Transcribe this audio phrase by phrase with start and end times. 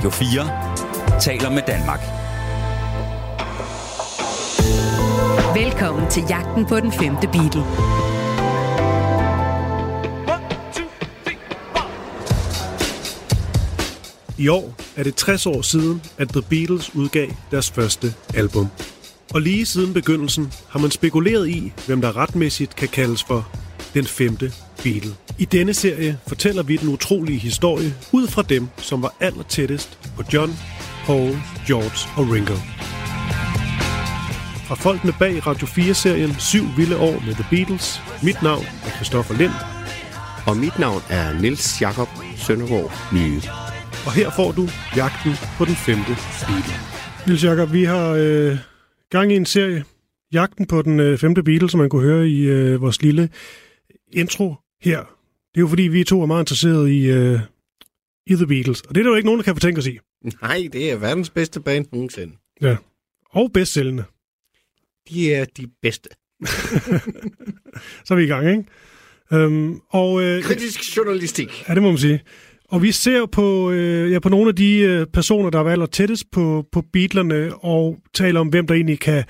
[0.00, 2.00] Radio 4 taler med Danmark.
[5.64, 7.62] Velkommen til jagten på den femte Beatle.
[14.38, 18.68] I år er det 60 år siden, at The Beatles udgav deres første album.
[19.34, 23.48] Og lige siden begyndelsen har man spekuleret i, hvem der retmæssigt kan kaldes for
[23.94, 25.14] den femte Beatle.
[25.40, 29.98] I denne serie fortæller vi den utrolige historie ud fra dem, som var aller tættest
[30.16, 30.52] på John,
[31.06, 31.32] Paul,
[31.66, 32.54] George og Ringo.
[34.66, 38.00] Fra folkene bag Radio 4-serien 7 vilde år med The Beatles.
[38.22, 39.52] Mit navn er Christoffer Lind,
[40.46, 43.40] Og mit navn er Nils Jakob Søndergaard Nye.
[44.06, 46.14] og her får du jagten på den femte
[46.46, 46.74] Beatle.
[47.26, 48.58] Niels Jakob, vi har øh,
[49.10, 49.84] gang i en serie,
[50.32, 53.28] jagten på den øh, femte Beatle, som man kunne høre i øh, vores lille
[54.12, 55.19] intro her.
[55.54, 57.40] Det er jo fordi, vi to er meget interesserede i, øh,
[58.26, 59.98] i The Beatles, og det er der jo ikke nogen, der kan fortænke os i.
[60.42, 62.32] Nej, det er verdens bedste band nogensinde.
[62.62, 62.76] Ja.
[63.30, 64.04] Og bedst sælgende.
[65.08, 66.08] De er de bedste.
[68.04, 68.64] Så er vi i gang, ikke?
[69.32, 71.64] Øhm, og, øh, Kritisk journalistik.
[71.68, 72.20] Ja, det må man sige.
[72.68, 75.86] Og vi ser på, øh, ja, på nogle af de øh, personer, der er aller
[75.86, 79.24] tættest på, på Beatlerne, og taler om, hvem der egentlig kan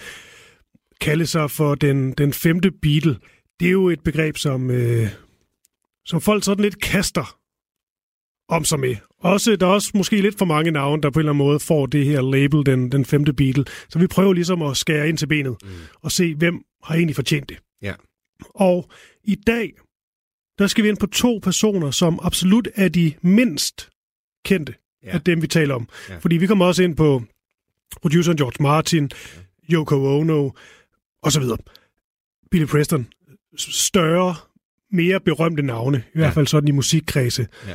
[1.00, 3.16] kalde sig for den, den femte Beatle.
[3.60, 5.08] Det er jo et begreb, som, øh,
[6.06, 7.38] som folk sådan lidt kaster
[8.48, 8.96] om sig med.
[9.18, 11.60] Også, der er også måske lidt for mange navne, der på en eller anden måde
[11.60, 13.64] får det her label, den, den femte Beatle.
[13.88, 15.68] Så vi prøver ligesom at skære ind til benet mm.
[16.00, 17.58] og se, hvem har egentlig fortjent det.
[17.82, 17.94] Ja.
[18.54, 18.90] Og
[19.24, 19.72] i dag,
[20.58, 23.90] der skal vi ind på to personer, som absolut er de mindst
[24.44, 25.08] kendte ja.
[25.08, 25.88] Af dem, vi taler om.
[26.08, 26.16] Ja.
[26.16, 27.22] Fordi vi kommer også ind på
[28.02, 29.10] produceren George Martin,
[29.68, 29.74] ja.
[29.74, 30.50] Yoko Ono
[31.22, 31.58] og så videre.
[32.50, 33.06] Billy Preston.
[33.56, 34.34] Større,
[34.92, 36.20] mere berømte navne, i ja.
[36.20, 37.46] hvert fald sådan i musikkredse.
[37.68, 37.74] Ja.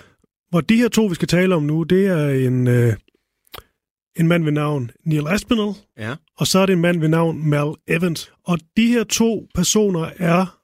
[0.49, 2.93] Hvor de her to, vi skal tale om nu, det er en, øh,
[4.19, 6.15] en mand ved navn Neil Aspinall, Ja.
[6.37, 8.31] og så er det en mand ved navn Mal Evans.
[8.45, 10.59] Og de her to personer er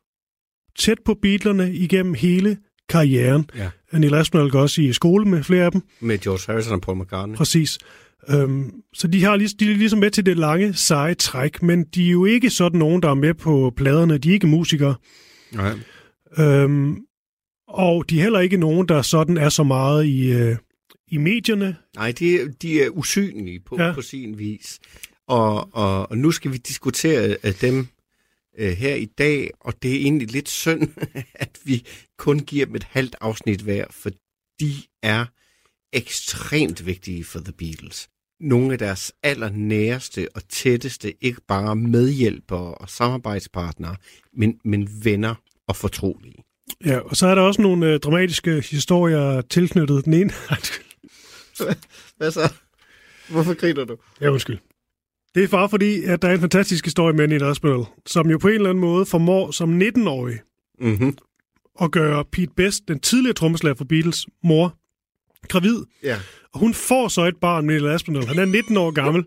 [0.80, 2.58] tæt på Beatlerne igennem hele
[2.90, 3.50] karrieren.
[3.56, 3.70] Ja.
[3.94, 6.98] Neil Aspinall går også i skole med flere af dem, Med George Harrison og Paul
[7.02, 7.36] McCartney.
[7.38, 7.80] præcis.
[8.30, 11.84] Øhm, så de, har, lig- de er ligesom med til det lange, seje træk, men
[11.84, 14.18] de er jo ikke sådan nogen, der er med på pladerne.
[14.18, 14.96] De er ikke musikere.
[15.52, 15.74] Nej.
[16.40, 16.98] Øhm,
[17.68, 20.58] og de er heller ikke nogen, der sådan er så meget i, øh,
[21.08, 21.78] i medierne.
[21.96, 23.94] Nej, de, de er usynlige på, Ja.
[23.94, 24.80] på sin vis.
[25.28, 27.88] Og, og, og nu skal vi diskutere øh, dem
[28.58, 30.90] øh, her i dag, og det er egentlig lidt synd,
[31.34, 31.86] at vi
[32.18, 34.10] kun giver dem et halvt afsnit hver, for
[34.60, 35.26] de er
[35.94, 38.10] ekstremt vigtige for The Beatles.
[38.40, 43.96] Nogle af deres allernæreste og tætteste, ikke bare medhjælpere og samarbejdspartnere,
[44.34, 45.36] men, men venner
[45.72, 46.44] og fortrolige.
[46.86, 50.30] Ja, og så er der også nogle øh, dramatiske historier tilknyttet den ene.
[52.18, 52.54] Hvad så?
[53.30, 53.98] Hvorfor griner du?
[54.22, 54.58] Ja, undskyld.
[55.36, 58.38] Det er bare fordi, at der er en fantastisk historie med Neil Aspinall, som jo
[58.38, 60.40] på en eller anden måde formår som 19-årig
[60.80, 61.18] Mm-hmm.
[61.82, 64.78] at gøre Pete Best, den tidligere trommeslager for Beatles, mor,
[65.48, 65.84] gravid.
[66.04, 66.18] Ja.
[66.54, 68.28] Og hun får så et barn med Neil Aspinall.
[68.28, 69.26] Han er 19 år gammel.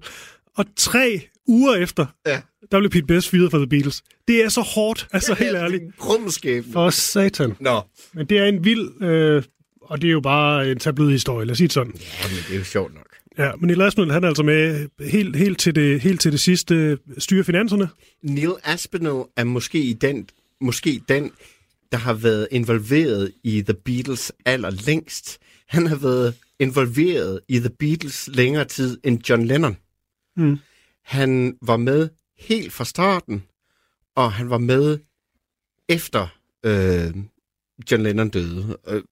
[0.56, 2.40] Og tre uger efter, Ja.
[2.72, 4.02] der blev Pete Best fyret for The Beatles.
[4.28, 5.82] Det er så hårdt, altså helt ærligt.
[5.98, 6.64] Grumskab.
[6.72, 7.52] For satan.
[7.60, 7.80] Nå.
[8.14, 9.42] Men det er en vild, øh,
[9.80, 11.92] og det er jo bare en tabloid-historie, lad os sige det sådan.
[11.94, 13.06] Ja, men det er jo sjovt nok.
[13.38, 16.40] Ja, men Neil Aspinall, han er altså med helt, helt, til, det, helt til det
[16.40, 17.88] sidste styre finanserne.
[18.22, 20.28] Neil Aspinall er måske i den,
[20.60, 21.30] måske den,
[21.92, 25.38] der har været involveret i The Beatles allerlængst.
[25.68, 29.76] Han har været involveret i The Beatles længere tid end John Lennon.
[30.36, 30.58] Mm.
[31.04, 33.44] Han var med helt fra starten,
[34.14, 34.98] og han var med
[35.88, 36.28] efter
[36.64, 37.14] øh,
[37.90, 38.76] John Lennon døde.
[38.88, 39.02] Øh,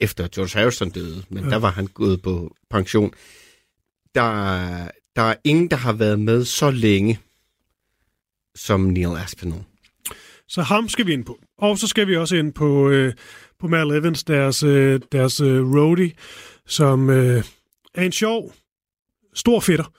[0.00, 1.50] efter George Harrison døde, men Ja.
[1.50, 3.12] der var han gået på pension.
[4.14, 7.20] Der, der er ingen, der har været med så længe
[8.54, 9.64] som Neil Aspinall.
[10.48, 11.38] Så ham skal vi ind på.
[11.58, 13.14] Og så skal vi også ind på, øh,
[13.58, 16.12] på Mal Evans, deres, øh, deres øh, roadie,
[16.66, 17.44] som øh,
[17.94, 18.54] er en sjov,
[19.34, 19.92] stor fætter.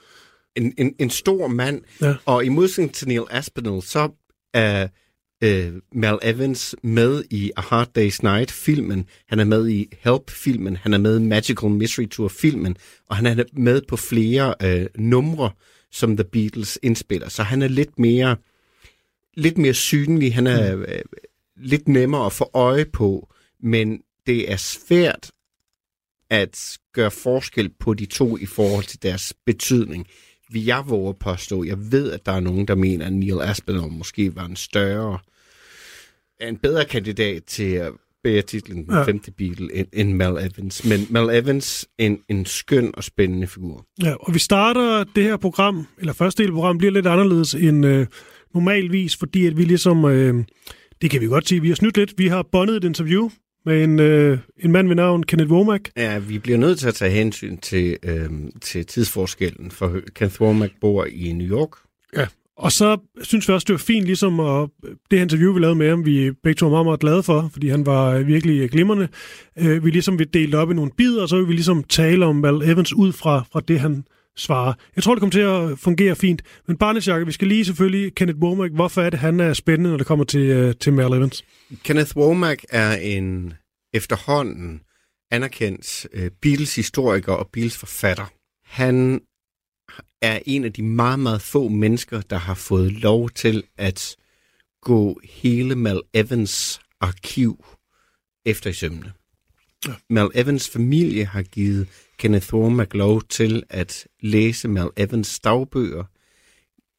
[0.57, 2.15] En, en, en stor mand, Ja.
[2.25, 4.09] og i modsætning til Neil Aspinall, så
[4.54, 4.88] er
[5.44, 10.94] øh, Mal Evans med i A Hard Day's Night-filmen, han er med i Help-filmen, han
[10.94, 12.77] er med i Magical Mystery Tour-filmen,
[13.09, 15.51] og han er med på flere øh, numre,
[15.92, 17.30] som The Beatles indspiller.
[17.30, 18.36] Så han er lidt mere,
[19.33, 20.86] lidt mere synlig, han er øh,
[21.57, 23.33] lidt nemmere at få øje på,
[23.63, 25.31] men det er svært
[26.30, 30.07] at gøre forskel på de to i forhold til deres betydning.
[30.49, 33.91] Vi jeg våger påstå, jeg ved, at der er nogen, der mener, at Neil Aspinall
[33.91, 35.19] måske var en større,
[36.41, 37.91] en bedre kandidat til at
[38.23, 39.03] bærer titlen den ja.
[39.03, 40.85] femte Beatle end, end Mal Evans.
[40.85, 43.85] Men Mal Evans en, en skøn og spændende figur.
[44.03, 47.53] Ja, og vi starter det her program, eller første del af programmet, bliver lidt anderledes
[47.53, 48.07] end øh,
[48.53, 50.44] normalvis, fordi at vi ligesom, øh,
[51.01, 52.13] det kan vi godt sige, vi har snydt lidt.
[52.17, 53.29] Vi har bondet et interview
[53.67, 55.91] med en, øh, en mand ved navn Kenneth Womack.
[55.97, 58.29] Ja, vi bliver nødt til at tage hensyn til, øh,
[58.61, 61.69] til tidsforskellen, for Kenneth Womack bor i New York.
[62.15, 62.27] Ja,
[62.57, 64.69] og så synes vi også, det var fint, ligesom at
[65.11, 67.69] det interview, vi lavede med ham, vi begge to var meget, meget glade for, fordi
[67.69, 69.07] han var virkelig glimrende.
[69.59, 72.25] Øh, vi ligesom vil dele op i nogle bidder, og så vil vi ligesom tale
[72.25, 74.03] om Val Evans ud fra, fra det, han
[74.37, 74.73] svarer.
[74.95, 76.41] Jeg tror, det kommer til at fungere fint.
[76.67, 78.73] Men Barnesjakke, vi skal lige selvfølgelig Kenneth Womack.
[78.73, 81.45] Hvorfor er det, han er spændende, når det kommer til, uh, til Mal Evans?
[81.83, 83.53] Kenneth Womack er en
[83.93, 84.81] efterhånden
[85.31, 88.25] anerkendt uh, Beatles-historiker og Beatles-forfatter.
[88.65, 89.21] Han
[90.21, 94.15] er en af de meget, meget få mennesker, der har fået lov til at
[94.81, 97.65] gå hele Mal Evans arkiv
[98.45, 99.11] efter i sømne.
[99.87, 99.93] Ja.
[100.09, 101.87] Mal Evans familie har givet
[102.17, 106.03] Kenneth Womack lov til at læse Mal Evans dagbøger,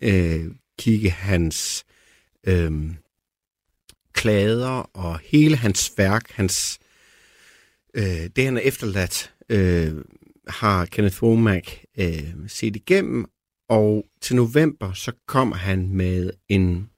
[0.03, 0.44] øh,
[0.79, 1.85] kigge hans
[2.47, 2.91] øh,
[4.12, 6.79] klader og hele hans værk, hans
[7.94, 10.05] øh, det han er efterladt, øh,
[10.49, 13.25] har Kenneth Womack øh, set igennem,
[13.69, 16.91] og til november så kommer han med en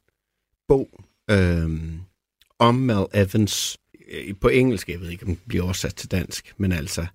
[0.69, 1.71] bog øh,
[2.59, 3.79] om Mal Evans
[4.11, 7.07] øh, på engelsk, jeg ved ikke, om den bliver oversat til dansk, men altså,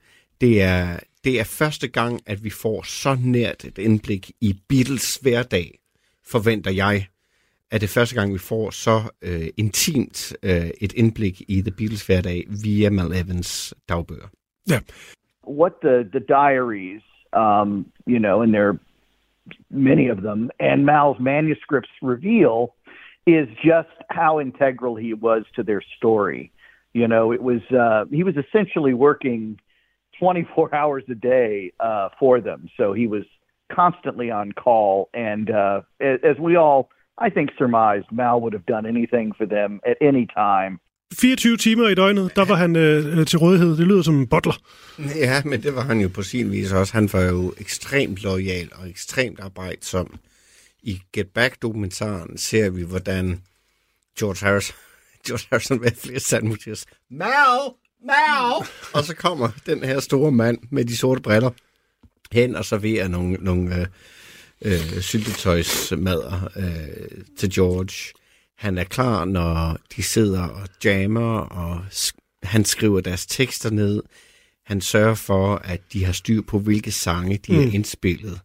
[0.42, 5.16] det er, det er første gang, at vi får så nært et indblik i Beatles
[5.16, 5.80] hverdag,
[6.32, 7.08] forventer jeg,
[7.72, 12.08] at det første gang, vi får så øh, intimt øh, et indblik i The Beatles
[12.08, 14.28] hverdag via Mal Evans dagbøger.
[14.70, 14.80] Ja.
[15.48, 17.04] What the, the diaries,
[17.34, 18.80] um, you know, and there are
[19.70, 22.74] many of them, and Mal's manuscripts reveal
[23.28, 26.52] is just how integral he was to their story.
[26.94, 29.60] You know, it was, uh, he was essentially working
[30.20, 32.70] 24 hours a day uh, for them.
[32.78, 33.26] So he was
[33.70, 35.10] constantly on call.
[35.14, 39.80] And uh, as we all, I think, surmised, Mal would have done anything for them
[39.86, 40.80] at any time.
[41.14, 43.78] 24 timer i døgnet, der var han øh, øh, til rådighed.
[43.78, 44.54] Det lyder som en butler.
[45.16, 46.94] Ja, men det var han jo på sin vis også.
[46.94, 50.16] Han var jo ekstremt lojal og ekstremt arbejdsom.
[50.84, 53.42] I Get Back-dokumentaren ser vi, hvordan
[54.20, 54.76] George Harrison,
[55.28, 56.86] George Harrison med flere sandwiches.
[57.10, 57.60] Mal!
[58.06, 58.68] Mal!
[58.94, 61.50] og så kommer den her store mand med de sorte briller
[62.32, 63.88] hen og serverer nogle, nogle øh,
[64.62, 68.14] øh, syltetøjsmadder øh, til George.
[68.58, 71.86] Han er klar, når de sidder og jammer, og
[72.44, 74.04] han skriver deres tekster ned.
[74.66, 77.60] Han sørger for, at de har styr på, hvilke sange de mm.
[77.60, 78.40] er indspillet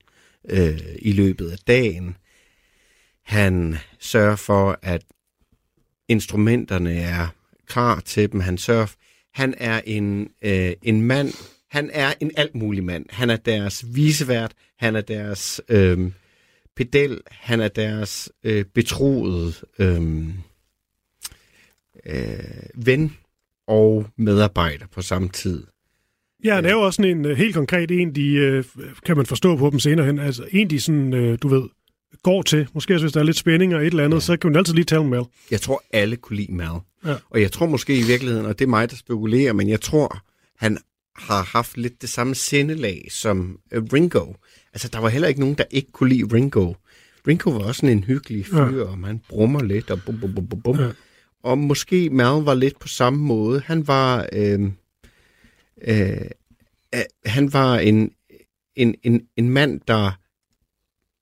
[0.48, 2.16] øh, i løbet af dagen.
[3.24, 5.02] Han sørger for, at
[6.08, 7.28] instrumenterne er
[7.66, 8.40] klar til dem.
[8.40, 8.86] Han sørger
[9.34, 11.32] han er en, øh, en mand,
[11.70, 13.06] han er en alt mulig mand.
[13.10, 16.10] Han er deres visevært, han er deres øh,
[16.76, 20.28] pedel, han er deres øh, betroede øh,
[22.06, 22.38] øh,
[22.74, 23.16] ven
[23.66, 25.66] og medarbejder på samme tid.
[26.44, 28.64] Ja, han er jo også sådan en øh, helt konkret en, de, øh,
[29.06, 31.62] kan man forstå på dem senere hen, altså en, de sådan, øh, du ved,
[32.22, 32.68] går til.
[32.74, 34.20] Måske hvis der er lidt spænding og et eller andet, ja.
[34.20, 35.24] så kan man altid lige tale om Mal.
[35.50, 36.78] Jeg tror, alle kunne lide Mal.
[37.06, 37.14] Ja.
[37.30, 40.18] Og jeg tror måske i virkeligheden, og det er mig, der spekulerer, men jeg tror,
[40.56, 40.78] han
[41.16, 44.32] har haft lidt det samme sindelag som uh, Ringo.
[44.72, 46.74] Altså, der var heller ikke nogen, der ikke kunne lide Ringo.
[47.28, 48.82] Ringo var også en hyggelig fyr, ja.
[48.82, 50.78] og man brummer lidt, og bum, bum, bum, bum, bum.
[50.78, 50.88] Ja.
[51.42, 53.62] Og måske Mal var lidt på samme måde.
[53.66, 54.60] Han var, øh,
[55.82, 56.10] øh,
[56.94, 58.12] øh, han var en,
[58.76, 60.19] en, en, en mand, der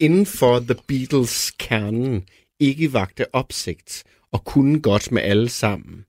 [0.00, 2.24] inden for The Beatles kernen
[2.60, 6.04] ikke vagte opsigt og kunne godt med alle sammen.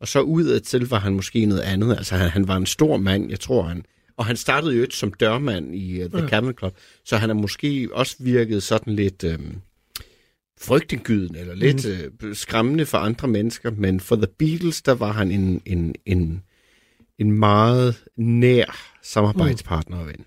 [0.00, 1.96] Og så udad til var han måske noget andet.
[1.96, 3.84] Altså han, han var en stor mand, jeg tror han.
[4.16, 6.28] Og han startede jo som dørmand i uh, The ja.
[6.28, 9.38] Camel Club, så han har måske også virket sådan lidt øh,
[10.60, 11.86] frygtindgydende, eller lidt
[12.20, 12.28] mm.
[12.28, 13.70] øh, skræmmende for andre mennesker.
[13.70, 16.42] Men for The Beatles, der var han en, en, en,
[17.18, 20.24] en meget nær samarbejdspartner og ven.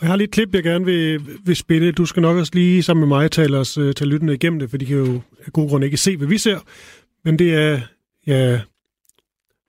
[0.00, 1.92] Jeg har lige et klip, jeg gerne vil, vil spille.
[1.92, 4.70] Du skal nok også lige sammen med mig tale os uh, til lyttende igennem det,
[4.70, 6.58] for de kan jo af god grund ikke se, hvad vi ser.
[7.24, 7.80] Men det er
[8.26, 8.60] ja,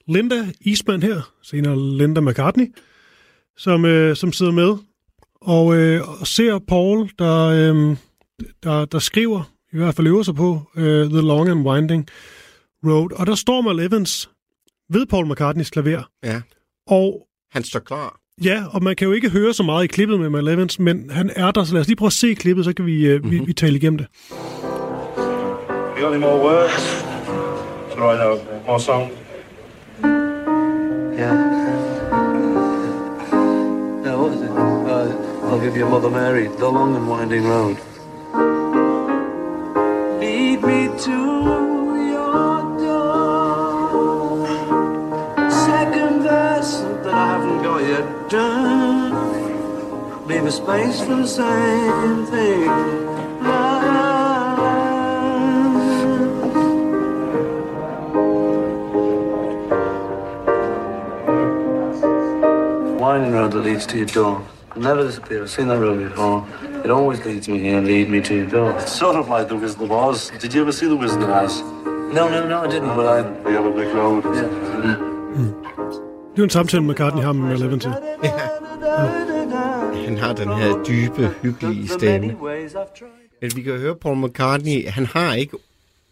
[0.07, 2.65] Linda Eastman her, senere Linda McCartney,
[3.57, 4.77] som, uh, som sidder med
[5.41, 7.97] og, uh, og ser Paul, der, uh,
[8.63, 12.07] der, der skriver, i hvert fald øver sig på, uh, The Long and Winding
[12.85, 13.11] Road.
[13.11, 14.29] Og der står Mal Evans
[14.89, 16.09] ved Paul McCartneys klaver.
[16.23, 16.41] Ja.
[16.87, 18.19] Og han står klar.
[18.43, 21.09] Ja, og man kan jo ikke høre så meget i klippet med Mal Evans, men
[21.09, 23.31] han er der, så lad os lige prøve at se klippet, så kan vi, mm-hmm.
[23.31, 23.47] vi, mhm.
[23.47, 24.07] vi tale igennem det.
[25.97, 27.03] You got any more words?
[27.89, 28.37] That's right, now.
[28.67, 29.11] More song?
[31.17, 31.33] Yeah.
[34.05, 34.51] Now, what is it?
[34.51, 37.77] Uh, I'll give you Mother Mary, the long and winding road.
[40.21, 41.19] Lead me to
[42.13, 44.47] your door.
[45.49, 50.27] Second verse that I haven't got yet done.
[50.27, 52.67] Leave a space for the same thing.
[53.43, 53.87] Love.
[62.99, 64.45] Winding road that leads to your door.
[64.75, 65.43] Never disappear.
[65.43, 66.45] I've seen that road before.
[66.83, 68.77] It always leads me here, lead me to your door.
[68.77, 70.31] It's sort of like the Wizard of Oz.
[70.39, 71.61] Did you ever see the Wizard of Oz?
[71.61, 73.21] No, no, no, I didn't, but I.
[73.43, 74.23] The Yellow Brick Road.
[74.25, 74.66] Yeah.
[76.37, 77.89] Det er en samtale, McCartney har med Eleven til.
[80.05, 82.27] Han har den her dybe, hyggelige stemme.
[83.41, 85.57] Men vi kan høre Paul McCartney, han har ikke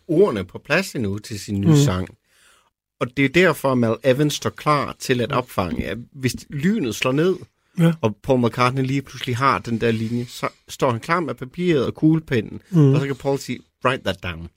[0.07, 1.75] ordene på plads endnu til sin nye mm.
[1.75, 2.07] sang.
[2.99, 5.85] Og det er derfor, at Mal Evans står klar til at opfange.
[5.85, 7.35] at Hvis lynet slår ned,
[7.79, 7.93] Ja.
[8.01, 11.85] og Paul McCartney lige pludselig har den der linje, så står han klar med papiret
[11.85, 12.93] og kuglepennen, mm.
[12.93, 14.49] og så kan Paul sige, write that down.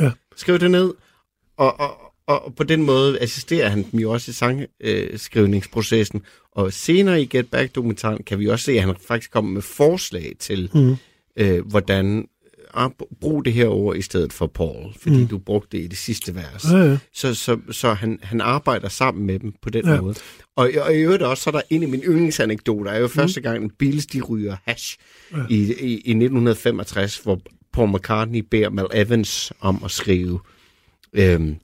[0.00, 0.10] Ja.
[0.36, 0.94] Skriv det ned,
[1.56, 6.22] og, og, og på den måde assisterer han dem jo også i sangskrivningsprocessen.
[6.52, 10.32] Og senere i Get Back-dokumentaren kan vi også se, at han faktisk kommer med forslag
[10.38, 10.96] til, mm.
[11.36, 12.26] øh, hvordan
[12.74, 15.26] ah, brug det her ord i stedet for Paul, fordi mm.
[15.26, 16.64] du brugte det i det sidste vers.
[16.72, 16.98] Ja, ja.
[17.14, 20.00] Så, så, så han, han arbejder sammen med dem på den Ja.
[20.00, 20.14] måde.
[20.56, 23.40] Og, og i øvrigt også, så er der en af mine yndlingsanekdoter, er jo første
[23.40, 24.96] gang, en Beatles, de ryger hash
[25.32, 25.36] ja.
[25.50, 27.40] i, i, i 1965, hvor
[27.72, 30.40] Paul McCartney beder Mal Evans om at skrive,
[31.12, 31.56] øhm,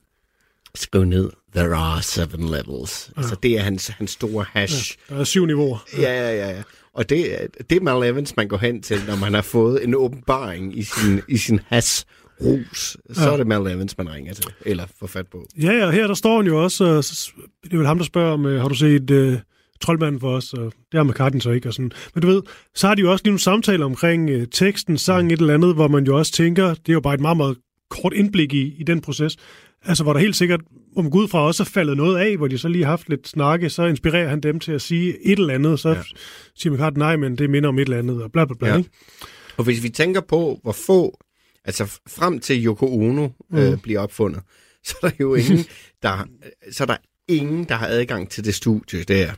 [0.75, 3.11] skrive ned, there are seven levels.
[3.15, 3.21] Ja.
[3.21, 4.97] Altså det er hans, hans store hash.
[5.09, 5.85] Der er syv niveauer.
[5.97, 6.55] Ja, ja, ja.
[6.55, 6.61] ja.
[6.93, 7.37] Og det,
[7.69, 10.83] det er Mal Evans, man går hen til, når man har fået en åbenbaring i
[10.83, 12.05] sin, i sin has
[12.41, 12.97] rus.
[13.13, 13.31] Så Ja.
[13.33, 15.45] er det Mal Evans, man ringer til, eller får fat på.
[15.61, 17.03] Ja, ja, her der står han jo også, og
[17.63, 19.37] det er vel ham, der spørger om, øh, har du set øh,
[19.81, 21.67] Troldmanden for os, og det har McCartney så ikke.
[21.69, 21.91] Og sådan.
[22.15, 22.41] Men du ved,
[22.75, 25.75] så har de jo også lige nogle samtaler omkring øh, teksten, sang, et eller andet,
[25.75, 27.57] hvor man jo også tænker, det er jo bare et meget, meget
[27.89, 29.35] kort indblik i, i den proces.
[29.85, 30.61] Altså, hvor der helt sikkert,
[30.93, 32.91] hvor man går ud fra også er faldet noget af, hvor de så lige har
[32.91, 36.01] haft lidt snakke, så inspirerer han dem til at sige et eller andet, så ja.
[36.55, 38.67] Siger McCartney, nej, men det minder om et eller andet, og bla bla bla.
[38.69, 38.77] Ja.
[38.77, 38.89] Ikke?
[39.57, 41.19] Og hvis vi tænker på, hvor få,
[41.65, 43.79] altså frem til Yoko Ono øh, Mm.
[43.79, 44.41] bliver opfundet,
[44.87, 45.65] så er der jo ingen,
[46.03, 46.27] der,
[46.71, 49.31] så er der ingen, der har adgang til det studie der,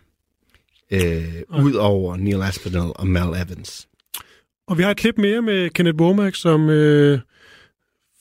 [0.91, 3.88] øh, ud over Neil Aspinall og Mal Evans.
[4.67, 7.19] Og vi har et klip mere med Kenneth Womack, som øh,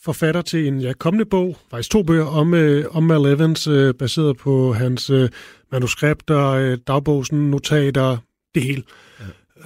[0.04, 3.95] forfatter til en ja, kommende bog, faktisk to bøger, om, øh, om Mal Evans, øh,
[3.95, 5.28] baseret på hans øh,
[5.73, 8.16] manuskripter, øh, dagbogen, notater,
[8.54, 8.83] det hele.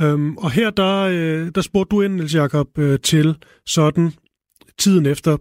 [0.01, 0.07] Ja.
[0.07, 3.35] Øhm, og her, der, øh, der spurgte du ind, Niels Jacob, øh, til
[3.67, 4.13] sådan
[4.79, 5.37] tiden efter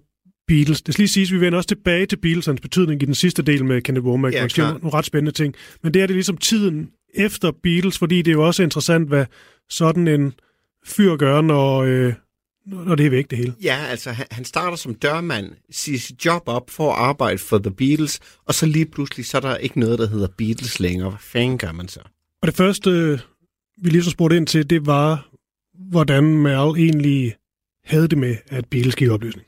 [0.48, 0.82] Beatles.
[0.82, 3.66] Det skal lige siges, vi vender også tilbage til Beatlesens betydning i den sidste del
[3.66, 4.82] med Kenneth Womack, Ja, klart.
[4.84, 5.56] nogle ret spændende ting.
[5.84, 9.26] Men det er det ligesom tiden efter Beatles, fordi det er jo også interessant, hvad
[9.70, 10.34] sådan en
[10.86, 12.14] fyr gør, når, øh,
[12.66, 13.54] når det er væk det hele.
[13.64, 17.58] Ja, altså han, han starter som dørmand, siger sit job op for at arbejde for
[17.58, 21.10] The Beatles, og så lige pludselig, så er der ikke noget, der hedder Beatles længere.
[21.10, 22.00] Hvad fanden gør man så?
[22.42, 22.90] Og det første,
[23.78, 25.28] vi lige så spurgte ind til, det var,
[25.74, 27.36] hvordan Mal egentlig
[27.86, 29.48] havde det med, at Beatles gik opløsning.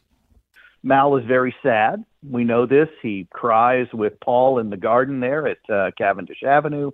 [0.82, 1.98] Mal was very sad.
[2.38, 2.90] We know this.
[3.02, 6.92] He cries with Paul in the garden there at uh, Cavendish Avenue.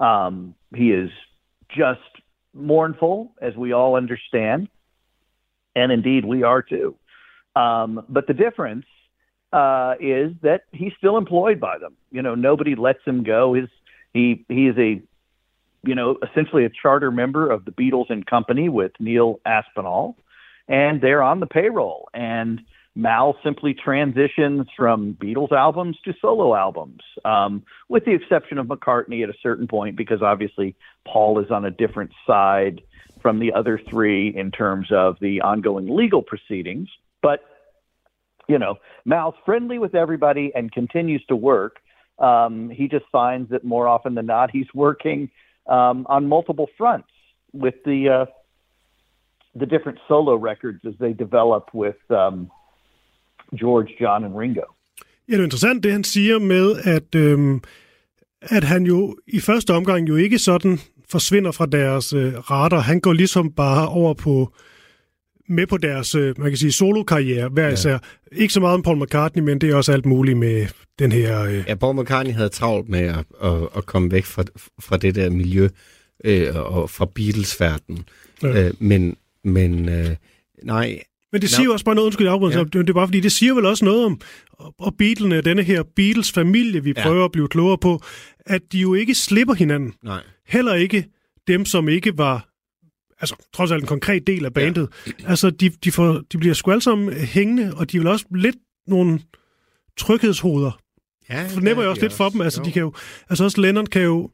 [0.00, 1.10] Um, he is
[1.70, 2.12] just
[2.54, 4.68] mournful, as we all understand.
[5.76, 6.96] And indeed, we are too.
[7.54, 8.86] Um, but the difference
[9.52, 11.94] uh, is that he's still employed by them.
[12.10, 13.54] You know, nobody lets him go.
[13.54, 13.68] His
[14.12, 15.00] he he is a
[15.86, 20.16] you know essentially a charter member of the Beatles and Company with Neil Aspinall,
[20.66, 22.08] and they're on the payroll.
[22.12, 22.62] And
[22.94, 29.22] Mal simply transitions from Beatles albums to solo albums, um, with the exception of McCartney
[29.22, 30.74] at a certain point, because obviously
[31.06, 32.80] Paul is on a different side
[33.26, 36.88] from the other three in terms of the ongoing legal proceedings.
[37.28, 37.40] But
[38.52, 41.74] you know, Mal's friendly with everybody and continues to work.
[42.20, 45.20] Um, he just finds that more often than not, he's working
[45.66, 47.08] um, on multiple fronts
[47.52, 48.26] with the uh,
[49.60, 52.36] the different solo records as they develop with um,
[53.62, 54.66] George, John, and Ringo.
[55.28, 56.66] Ja, det er interessant, det han siger med,
[56.96, 57.62] at, øhm,
[58.42, 60.78] at han jo i første omgang jo ikke sådan
[61.10, 62.80] forsvinder fra deres øh, radar.
[62.80, 64.52] Han går ligesom bare over på
[65.48, 67.98] med på deres, øh, man kan sige, solokarriere hver især.
[68.32, 70.66] Ikke så meget om Paul McCartney, men det er også alt muligt med
[70.98, 71.42] den her...
[71.42, 74.44] Øh, Ja, Paul McCartney havde travlt med at, at, at komme væk fra,
[74.80, 75.68] fra det der miljø
[76.24, 78.04] øh, og fra Beatles-verdenen.
[78.42, 78.48] Ja.
[78.48, 78.66] Ja.
[78.66, 80.08] Øh, men men øh,
[80.64, 80.98] nej,
[81.32, 82.78] Men det siger jo også bare noget, undskyld, afbrydelsen, Ja.
[82.78, 82.82] ja.
[82.82, 84.20] det er bare fordi, det siger vel også noget om,
[84.78, 87.02] og Beatlene, denne her Beatles-familie, vi Ja.
[87.02, 88.00] prøver at blive klogere på,
[88.46, 89.92] at de jo ikke slipper hinanden.
[90.04, 90.20] Nej.
[90.46, 91.06] Heller ikke
[91.46, 92.48] dem, som ikke var,
[93.20, 94.88] altså trods alt en konkret del af bandet.
[95.06, 95.12] Ja.
[95.28, 98.56] Altså, de, de, får, de bliver sgu alle sammen hængende, og de vel også lidt
[98.86, 99.20] nogle
[99.96, 100.80] tryghedshoveder.
[101.30, 102.40] Ja, Fornemmer jeg også lidt for dem.
[102.40, 102.92] Altså, de kan jo,
[103.30, 104.30] altså også Lennon kan jo,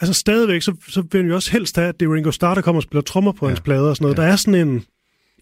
[0.00, 2.62] altså stadigvæk, så, så vil vi også helst have, at det er Ringo Starr, der
[2.62, 3.50] kommer og spiller trommer på ja.
[3.50, 4.18] hans plader og sådan noget.
[4.18, 4.22] Ja.
[4.22, 4.84] Der er sådan en,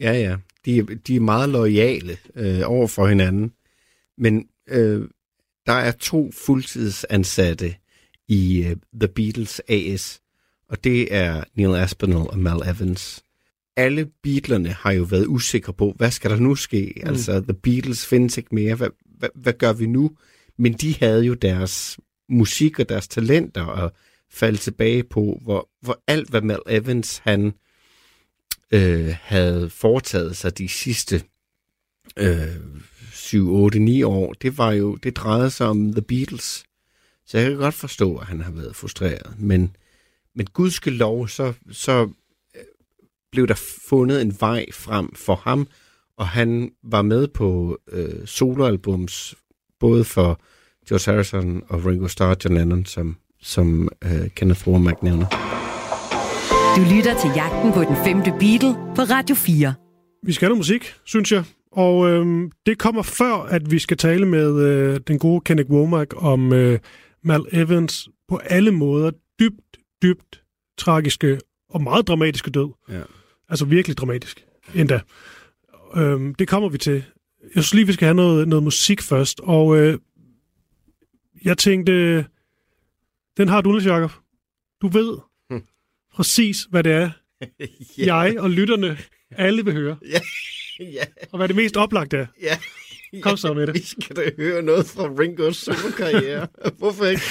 [0.00, 0.37] Ja, ja.
[0.64, 3.52] De, er- de er meget loyale øh, over for hinanden.
[4.18, 5.08] Men øh,
[5.66, 7.75] der er to fuldtidsansatte
[8.28, 10.20] i øh, The Beatles AS,
[10.68, 13.23] og det er Neil Aspinall og Mal Evans.
[13.76, 16.92] Alle Beatlerne har jo været usikre på, hvad skal der nu ske?
[16.97, 17.08] Mm.
[17.08, 18.75] Altså, The Beatles findes ikke mere.
[18.75, 20.11] Hvad, hvad, hvad gør vi nu?
[20.56, 23.92] Men de havde jo deres musik og deres talenter at
[24.30, 27.52] falde tilbage på, hvor, hvor alt, hvad Mal Evans han
[28.70, 31.23] øh, havde foretaget sig de sidste
[32.16, 32.56] øh,
[33.12, 36.64] 7, 8, 9 år, det var jo, det drejede sig om The Beatles.
[37.28, 39.35] Så jeg kan godt forstå, at han har været frustreret.
[39.38, 39.76] Men,
[40.35, 42.02] men gudskelov, så, så
[42.56, 42.62] øh,
[43.32, 43.54] blev der
[43.88, 45.68] fundet en vej frem for ham,
[46.16, 49.35] og han var med på øh, soloalbums,
[49.80, 50.40] både for
[50.88, 55.26] George Harrison og Ringo Starr, John Lennon, som, som øh, Kenneth Womack nævner.
[56.76, 59.75] Du lytter til Jagten på den femte Beatle på Radio 4.
[60.23, 61.44] vi skal have noget musik, synes jeg.
[61.73, 66.14] Og øhm, det kommer før, at vi skal tale med øh, den gode Kenneth Womack
[66.16, 66.78] om øh,
[67.28, 70.42] Mal Evans på alle måder dybt, dybt
[70.78, 72.68] tragiske og meget dramatiske død.
[72.88, 73.02] Ja.
[73.49, 74.44] Altså virkelig dramatisk
[74.75, 75.00] endda.
[75.97, 77.04] Øhm, det kommer vi til.
[77.54, 79.40] Jeg synes lige, vi skal have noget, noget musik først.
[79.40, 79.99] Og øh,
[81.44, 82.26] jeg tænkte,
[83.37, 84.12] den har du, Niels Jacob.
[84.82, 85.18] Du ved
[85.50, 85.62] Hmm.
[86.12, 87.11] præcis, hvad det er,
[88.06, 88.99] jeg og lytterne
[89.30, 89.97] alle vil høre.
[90.11, 90.20] ja,
[90.99, 92.26] ja, Og hvad det mest oplagt er.
[92.42, 92.58] ja.
[93.22, 93.74] Kom så med det.
[93.80, 96.46] Vi skal da høre noget fra Ringos solokarriere.
[96.78, 97.22] Hvorfor ikke?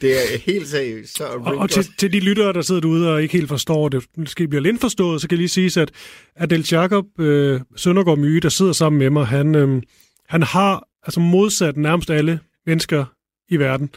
[0.00, 1.16] Det er helt seriøst.
[1.16, 3.88] Så er Og, og til, til de lyttere, der sidder derude og ikke helt forstår
[3.88, 5.90] det, måske bliver lidt forstået, så kan lige sige, at
[6.36, 9.82] Adel Jacob øh, Søndergaard Myge, der sidder sammen med mig, han, øh,
[10.28, 13.04] han har altså modsat nærmest alle mennesker
[13.48, 13.90] i verden,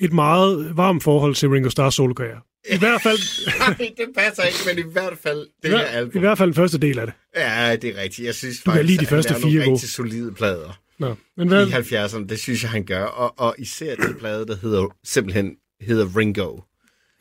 [0.00, 2.40] et meget varmt forhold til Ringo Starrs solokarriere.
[2.70, 3.18] I hvert fald,
[3.58, 6.16] Nej, det passer ikke, men i hvert fald det her album.
[6.16, 7.14] i hvert fald den første del af det.
[7.36, 8.26] Ja, det er rigtigt.
[8.26, 9.74] Jeg synes Du faktisk, lide de han første laver nogle fire gode.
[9.74, 11.14] rigtig solide plader Nå.
[11.36, 12.26] Men hvad, i 70'erne.
[12.26, 13.04] Det synes jeg, han gør.
[13.04, 16.58] Og, og især den plade, der hedder, simpelthen hedder Ringo.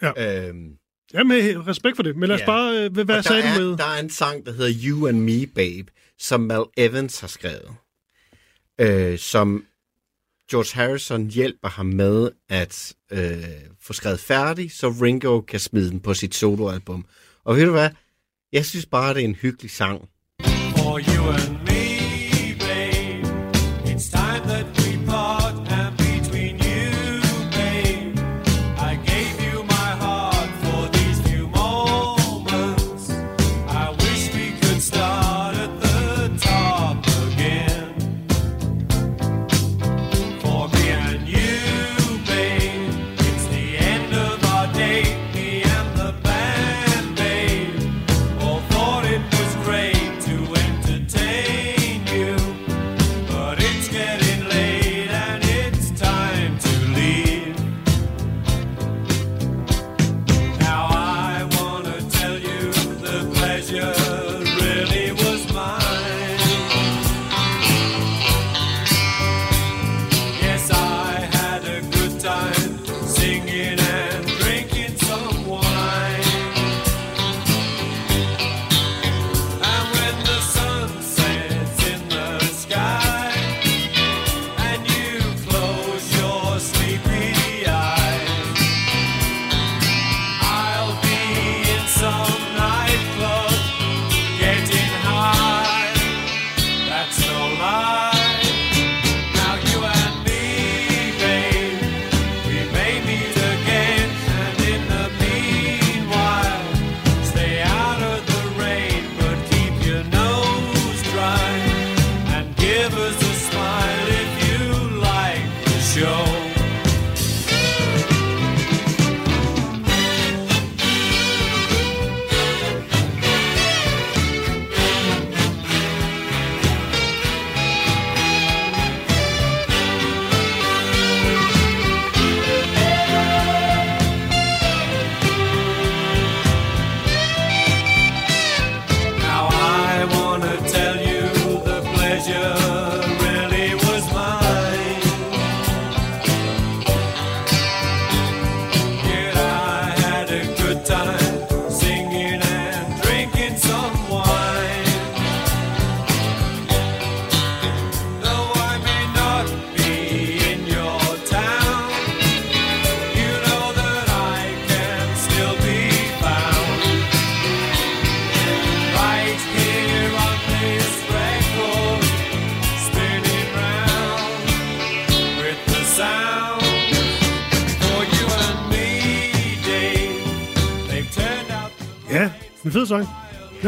[0.01, 0.47] Ja.
[0.47, 0.69] Øhm,
[1.13, 2.45] ja, med respekt for det, men lad os Ja.
[2.45, 3.77] bare, øh, hvad, hvad sagde der du er, med?
[3.77, 7.69] Der er en sang, der hedder You and Me, Babe, som Mal Evans har skrevet.
[8.81, 9.65] Øh, som
[10.51, 13.43] George Harrison hjælper ham med at øh,
[13.81, 17.05] få skrevet færdig, så Ringo kan smide den på sit soloalbum.
[17.43, 17.89] Og ved du hvad?
[18.53, 20.09] Jeg synes bare, det er en hyggelig sang.
[20.77, 21.80] For you and me,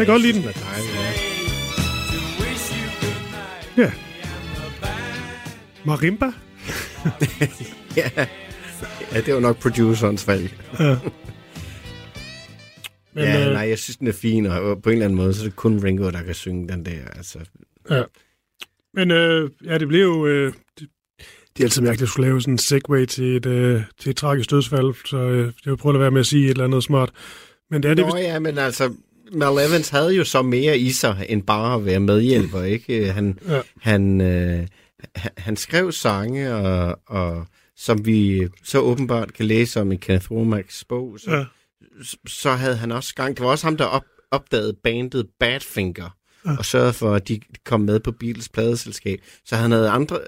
[0.05, 0.43] kan godt lide den.
[3.77, 3.91] Ja.
[5.85, 6.25] Marimba?
[7.97, 8.09] ja.
[9.13, 10.57] ja, det var nok producerens valg.
[10.79, 10.97] Ja.
[13.15, 13.53] Men, ja, øh...
[13.53, 15.55] nej, jeg synes, den er fin, og på en eller anden måde, så er det
[15.55, 17.07] kun Ringo, der kan synge den der.
[17.15, 17.39] Altså.
[17.89, 18.03] Ja.
[18.93, 20.27] Men øh, ja, det blev jo...
[20.27, 20.89] Øh, det,
[21.57, 24.15] det er altid mærkeligt at skulle lave sådan en segway til et, øh, til et
[24.15, 26.83] tragisk dødsfald, så øh, jeg vil prøve at være med at sige et eller andet
[26.83, 27.11] smart.
[27.69, 28.93] Men det er det, Nå ja, men altså,
[29.31, 33.11] Mal Evans havde jo så mere i sig, end bare at være medhjælper, ikke?
[33.11, 33.61] Han, Ja.
[33.81, 34.67] han, øh,
[35.37, 40.83] han, skrev sange, og, og som vi så åbenbart kan læse om i Kenneth Womack's
[40.89, 41.45] bog, så, Ja.
[42.27, 43.37] så havde han også gang...
[43.37, 46.09] Det var også ham, der op, opdagede bandet Badfinger,
[46.45, 46.57] ja.
[46.57, 49.19] og sørgede for, at de kom med på Beatles pladeselskab.
[49.45, 50.19] Så han havde andre,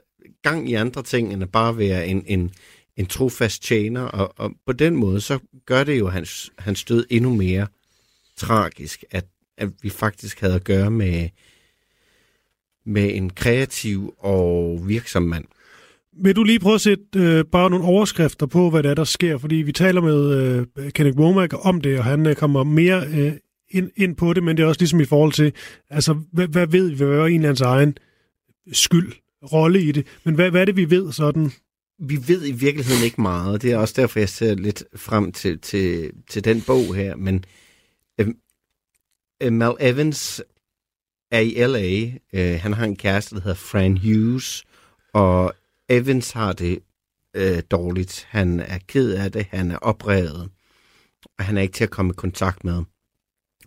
[0.43, 2.51] gang i andre ting, end at bare være en, en,
[2.97, 7.05] en trofast tjener, og, og på den måde, så gør det jo hans, hans død
[7.09, 7.67] endnu mere
[8.37, 9.25] tragisk, at,
[9.57, 11.29] at vi faktisk havde at gøre med,
[12.85, 15.45] med en kreativ og virksom mand.
[16.17, 19.03] Vil du lige prøve at sætte øh, bare nogle overskrifter på, hvad der er, der
[19.03, 19.37] sker?
[19.37, 20.39] Fordi vi taler med
[20.77, 23.33] øh, Kenneth Womack om det, og han øh, kommer mere øh,
[23.69, 25.53] ind, ind på det, men det er også ligesom i forhold til,
[25.89, 27.97] altså, hvad, hvad ved vi, hvad er en af hans egen
[28.71, 29.13] skyld,
[29.53, 30.07] rolle i det?
[30.23, 31.51] Men hvad, hvad er det, vi ved sådan?
[31.99, 33.61] Vi ved i virkeligheden ikke meget.
[33.61, 37.15] Det er også derfor, jeg ser lidt frem til, til, til den bog her.
[37.15, 37.45] Men
[38.19, 40.41] Øh, Mal Evans
[41.31, 42.11] er i L.A.
[42.33, 44.63] Øh, han har en kæreste, der hedder Fran Hughes,
[45.13, 45.53] og
[45.89, 46.79] Evans har det
[47.35, 48.27] øh, dårligt.
[48.29, 50.49] Han er ked af det, han er oprevet,
[51.37, 52.83] og han er ikke til at komme i kontakt med.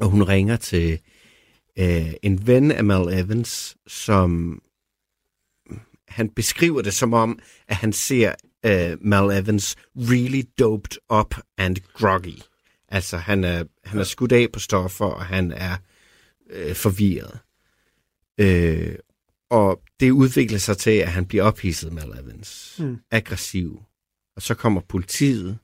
[0.00, 1.00] Og hun ringer til
[1.78, 4.62] øh, en ven af Mal Evans, som
[6.08, 8.34] han beskriver det som om, at han ser
[8.66, 12.42] øh, Mal Evans really doped up and groggy.
[12.88, 15.76] Altså, han er, han er skudt af på stoffer, og han er
[16.50, 17.38] øh, forvirret.
[18.38, 18.94] Øh,
[19.50, 22.76] og det udvikler sig til, at han bliver ophidset, Mal Evans.
[22.78, 22.98] Mm.
[23.10, 23.82] Aggressiv.
[24.36, 25.58] Og så kommer politiet.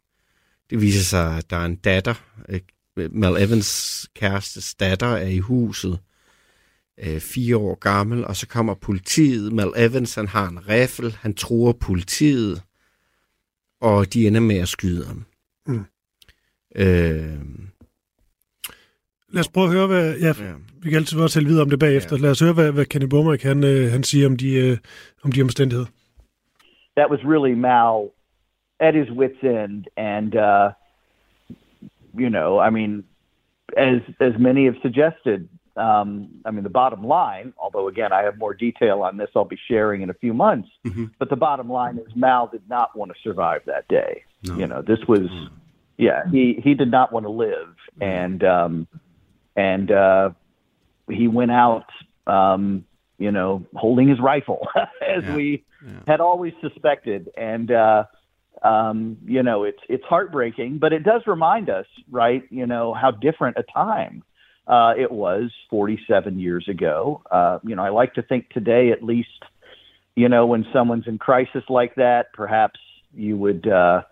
[0.70, 2.14] Det viser sig, at der er en datter.
[2.48, 2.60] Øh,
[2.96, 5.98] Mal Evans kærestes datter er i huset.
[7.00, 8.24] Øh, fire år gammel.
[8.24, 9.52] Og så kommer politiet.
[9.52, 11.16] Mal Evans, han har en riffel.
[11.20, 12.62] Han truer politiet.
[13.80, 15.24] Og de ender med at skyde ham.
[16.74, 16.80] Mm.
[16.80, 17.38] Øh,
[19.28, 20.18] Lad os prøve at høre, hvad...
[20.18, 20.52] Ja, ja.
[20.82, 22.16] vi kan altid også tale videre om det bagefter.
[22.16, 22.22] Ja.
[22.22, 24.78] Lad os høre, hvad, hvad Kenneth Womack han, øh, han siger om de, øh,
[25.24, 25.86] om de omstændigheder.
[26.96, 28.12] that was really Mal
[28.80, 30.72] at his wits' end, and uh,
[32.16, 33.04] you know, I mean,
[33.76, 37.52] as as many have suggested, um, I mean, the bottom line.
[37.58, 40.68] Although again, I have more detail on this, I'll be sharing in a few months.
[41.18, 44.24] But the bottom line is Mal did not want to survive that day.
[44.42, 45.28] You know, this was,
[45.96, 48.88] yeah, he he did not want to live, and um,
[49.56, 50.30] and uh,
[51.08, 51.86] he went out,
[52.26, 52.84] um,
[53.18, 55.34] you know, holding his rifle, as Yeah.
[55.34, 55.64] we
[56.06, 57.30] had always suspected.
[57.36, 58.04] And uh,
[58.62, 62.42] um, you know, it's it's heartbreaking, but it does remind us, right?
[62.50, 64.24] You know, how different a time
[64.66, 67.22] uh, it was 47 years ago.
[67.30, 69.28] Uh, you know, I like to think today, at least,
[70.16, 72.80] you know, when someone's in crisis like that, perhaps
[73.14, 73.68] you would.
[73.68, 74.02] Uh,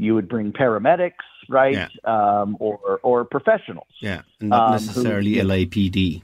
[0.00, 1.12] you would bring paramedics,
[1.48, 3.88] right, um, or or professionals.
[4.00, 6.22] yeah, not Um, necessarily who- LAPD.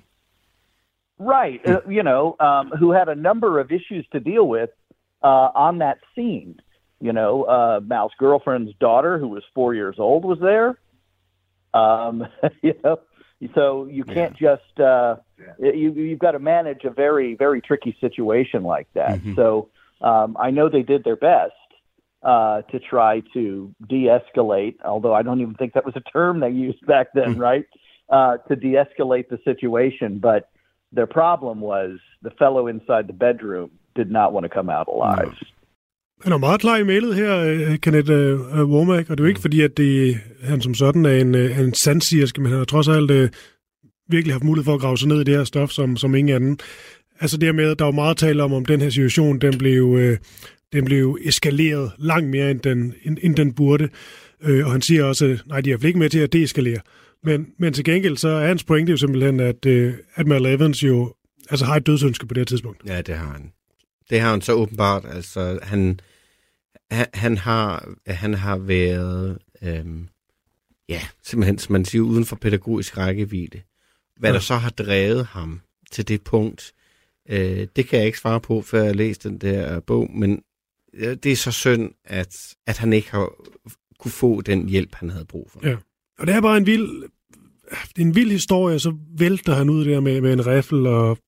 [1.18, 4.70] right uh, you know um, who had a number of issues to deal with
[5.22, 6.60] uh, on that scene.
[7.00, 10.78] You know uh, mal's girlfriend's daughter who was four years old was there.
[11.74, 12.26] Um,
[12.62, 12.98] you know
[13.54, 15.16] so you can't just uh,
[15.58, 19.20] you, you've got to manage a very very tricky situation like that.
[19.34, 19.68] So
[20.00, 21.52] um, i know they did their best
[22.22, 26.50] uh, to try to de-escalate although i don't even think that was a term they
[26.50, 27.66] used back then right
[28.16, 30.42] uh, to de-escalate the situation but
[30.96, 31.90] their problem was
[32.22, 35.35] the fellow inside the bedroom did not want to come out alive.
[36.24, 39.26] Han er meget klar i mailet her, øh, Kenneth øh, øh, Womack, og det er
[39.26, 42.64] jo ikke fordi, at det, han som sådan er en, en sandsigerske, men han har
[42.64, 43.31] trods alt øh,
[44.09, 46.37] virkelig haft mulighed for at grave sig ned i det her stof, som, som ingen
[46.37, 46.59] anden.
[47.20, 49.59] Altså det her med, at der var meget tale om, om den her situation, den
[49.59, 50.18] blev, øh,
[50.76, 53.88] den blev eskaleret langt mere, end den, end, end den burde.
[54.42, 56.80] Øh, og han siger også, nej, de er ikke med til at deeskalere.
[57.24, 60.82] Men, men til gengæld, så er hans pointe jo simpelthen, at, øh, at Mal Evans
[60.82, 61.14] jo
[61.50, 62.82] altså har et dødsønske på det her tidspunkt.
[62.86, 63.52] Ja, det har han.
[64.10, 65.04] Det har han så åbenbart.
[65.12, 66.00] Altså, han,
[66.90, 70.08] han, han, har, han har været, øhm,
[70.88, 73.60] ja, simpelthen, som man siger, uden for pædagogisk rækkevidde.
[74.16, 74.34] Hvad Ja.
[74.34, 75.60] der så har drevet ham
[75.92, 76.72] til det punkt,
[77.28, 80.42] øh, det kan jeg ikke svare på, før jeg har læst den der bog, men
[81.00, 83.32] det er så synd, at, at han ikke har
[83.98, 85.61] kunne få den hjælp, han havde brug for.
[85.68, 85.76] Ja.
[86.18, 87.02] Og det er bare en vild...
[87.70, 91.18] det er en vild historie, så vælter han ud der med, med en riffel og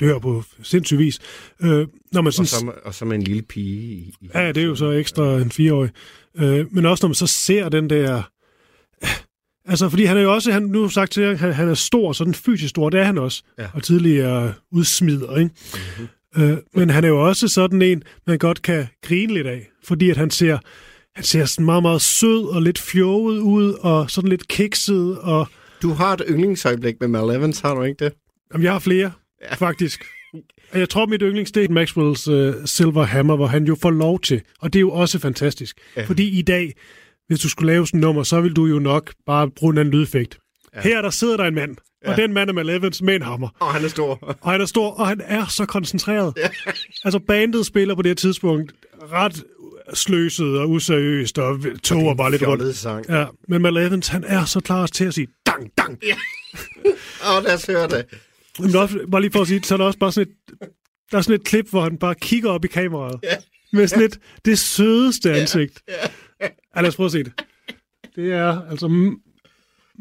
[0.00, 1.18] dør på sindssyg vis.
[1.62, 4.30] Øh, når man Og sådan, så, med- og så med en lille pige i, i
[4.34, 5.90] ja, det er jo så ekstra en fireårig.
[6.36, 8.22] Øh, men også når man så ser den der...
[9.64, 11.74] Altså, fordi han er jo også, han, nu har sagt til jer, han, han er
[11.74, 13.42] stor, sådan fysisk stor, det er han også.
[13.58, 13.68] Ja.
[13.74, 15.50] Og tidligere udsmider, ikke?
[15.74, 16.08] Mm-hmm.
[16.36, 20.10] Øh, men han er jo også sådan en, man godt kan grine lidt af, fordi
[20.10, 20.58] at han ser,
[21.14, 25.48] han ser sådan meget, meget sød og lidt fjollet ud, og sådan lidt kikset, og
[25.82, 28.12] Du har et yndlingsøjeblik med Mal Evans, har du ikke det?
[28.52, 29.12] Jamen, jeg har flere,
[29.42, 29.54] ja.
[29.54, 30.04] faktisk.
[30.74, 34.20] Jeg tror, mit yndlings, det er Maxwells uh, Silver Hammer, hvor han jo får lov
[34.20, 34.42] til.
[34.60, 35.78] Og det er jo også fantastisk.
[35.96, 36.04] Ja.
[36.04, 36.72] Fordi i dag,
[37.26, 39.78] hvis du skulle lave sådan et nummer, så vil du jo nok bare bruge en
[39.78, 40.38] anden lydeffekt.
[40.74, 40.80] Ja.
[40.80, 42.10] Her der sidder der en mand, ja.
[42.10, 43.48] og den mand er Mal Evans med en hammer.
[43.60, 44.36] Og han er stor.
[44.40, 46.32] Og han er stor, og han er så koncentreret.
[46.36, 46.48] Ja.
[47.04, 48.72] altså, bandet spiller på det her tidspunkt
[49.12, 49.44] ret
[49.94, 52.76] sløset og useriøst, og toger bare lidt rundt.
[52.76, 53.06] Sang.
[53.08, 55.98] Ja, men Mal Evans, han er så klar til at sige, dang, dang.
[56.02, 56.16] Ja.
[57.36, 58.04] Åh, lad os høre det.
[58.58, 60.58] Men også, bare lige for at sige, så er der også bare sådan et,
[61.12, 63.20] der er sådan et klip, hvor han bare kigger op i kameraet.
[63.22, 63.36] Ja.
[63.72, 65.82] Med sådan et, det sødeste ansigt.
[65.88, 65.94] Ja.
[66.40, 66.80] ja.
[66.80, 67.32] lad os prøve at se det.
[68.16, 68.88] Det er altså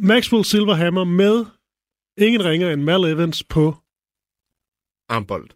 [0.02, 1.46] Maxwell Silverhammer med
[2.18, 3.76] ingen ringer end Mal Evans på
[5.10, 5.50] Armbold.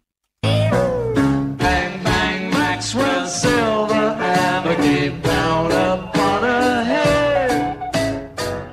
[1.58, 7.50] Bang, bang, Maxwell Silver hammer came down upon her head.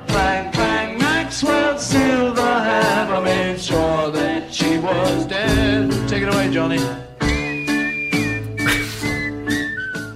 [0.07, 6.09] Bang, bang, Maxwell Silver hammer made sure that she was dead.
[6.09, 6.79] Take it away, Johnny.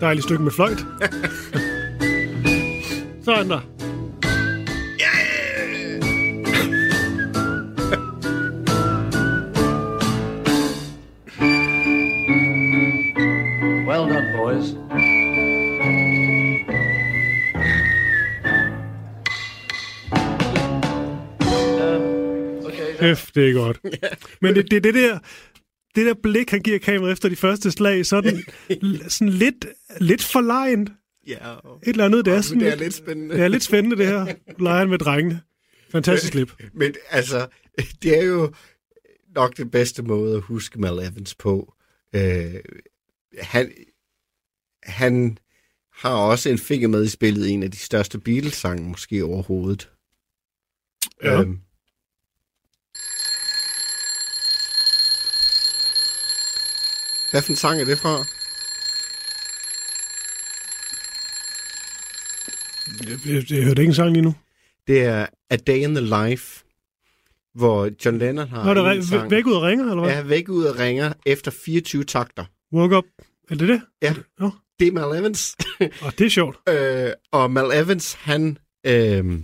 [0.01, 0.77] dejligt stykke med fløjt.
[3.25, 3.74] Sådan der.
[23.07, 23.79] Kæft, det er godt.
[24.41, 25.19] Men det, det, det der...
[25.95, 28.43] Det der blik, han giver kameraet efter de første slag, sådan,
[29.07, 29.65] sådan lidt,
[29.99, 30.89] lidt forlegent.
[31.27, 33.35] Ja, Et eller andet, det er sådan det er lidt spændende.
[33.35, 34.25] Det er lidt spændende, det her.
[34.63, 35.41] Leger han med drengene.
[35.89, 36.51] Fantastisk klip.
[36.73, 37.47] Men altså,
[38.03, 38.53] det er jo
[39.35, 41.73] nok den bedste måde at huske Mal Evans på.
[42.15, 42.55] Øh,
[43.39, 43.71] han,
[44.83, 45.37] han
[45.93, 49.91] har også en finger med i spillet en af de største Beatles-sange måske overhovedet.
[51.23, 51.41] Ja.
[51.41, 51.59] Øhm,
[57.35, 58.25] hvad for en sang er det fra?
[63.09, 64.35] Jeg, jeg, jeg hørte ikke en sang lige nu.
[64.87, 66.63] Det er A Day in the Life,
[67.53, 69.31] hvor John Lennon har Nå, der en er sang.
[69.31, 70.13] væk ud og ringer, eller hvad?
[70.15, 72.45] Ja, væk ud og ringer efter 24 takter.
[72.73, 73.03] Woke up.
[73.49, 73.81] Er det det?
[74.01, 75.55] Ja, Nå, det er Mal Evans.
[76.05, 76.57] og det er sjovt.
[76.69, 79.39] øh, og Mal Evans, han øh,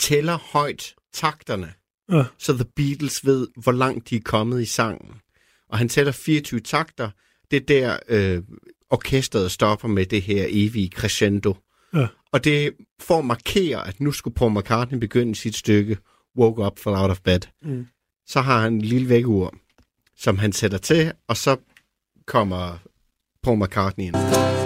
[0.00, 1.72] tæller højt takterne,
[2.12, 2.24] Ja.
[2.38, 5.14] så The Beatles ved, hvor langt de er kommet i sangen.
[5.68, 7.10] Og han tæller 24 takter.
[7.50, 8.42] Det er der, øh,
[8.90, 11.56] orkestret stopper med det her evige crescendo.
[11.94, 12.06] Ja.
[12.32, 12.72] Og det
[13.10, 15.96] at markere, at nu skulle Paul McCartney begynde sit stykke
[16.38, 17.40] Woke Up, Fell Out of Bed.
[17.62, 17.86] Mm.
[18.26, 19.54] Så har han en lille vækkeur,
[20.16, 21.56] som han sætter til, og så
[22.26, 22.78] kommer
[23.42, 24.57] Paul McCartney ind.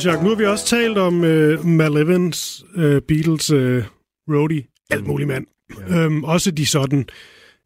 [0.00, 3.84] Solskjaer, nu har vi også talt om uh, Mal Evans, uh, Beatles, uh,
[4.28, 5.46] roadie, alt muligt mand.
[5.88, 6.06] Ja.
[6.06, 7.08] Um, også de sådan,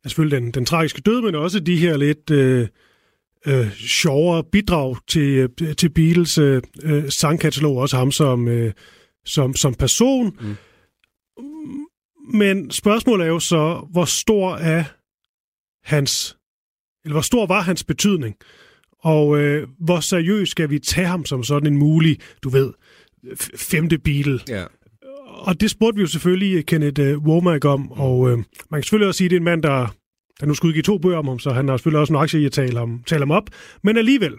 [0.04, 2.68] ja, selvfølgelig den, den tragiske død, men også de her lidt uh,
[3.54, 8.70] uh, sjovere bidrag til, uh, til Beatles uh, uh, sangkatalog, også ham som, uh,
[9.24, 10.38] som, som person.
[10.40, 10.56] Mm.
[12.38, 14.84] Men spørgsmålet er jo så, hvor stor er
[15.84, 16.36] hans,
[17.04, 18.36] eller hvor stor var hans betydning?
[19.04, 22.72] Og øh, hvor seriøst skal vi tage ham som sådan en mulig, du ved,
[23.56, 24.40] femte Beatle?
[24.48, 24.64] Ja.
[25.26, 29.08] Og det spurgte vi jo selvfølgelig Kenneth øh, Womack om, og øh, man kan selvfølgelig
[29.08, 29.94] også sige, at det er en mand, der,
[30.40, 32.40] der nu skal udgive to bøger om ham, så han har selvfølgelig også en aktie
[32.40, 33.50] i at tale ham, tale ham op.
[33.82, 34.34] Men alligevel,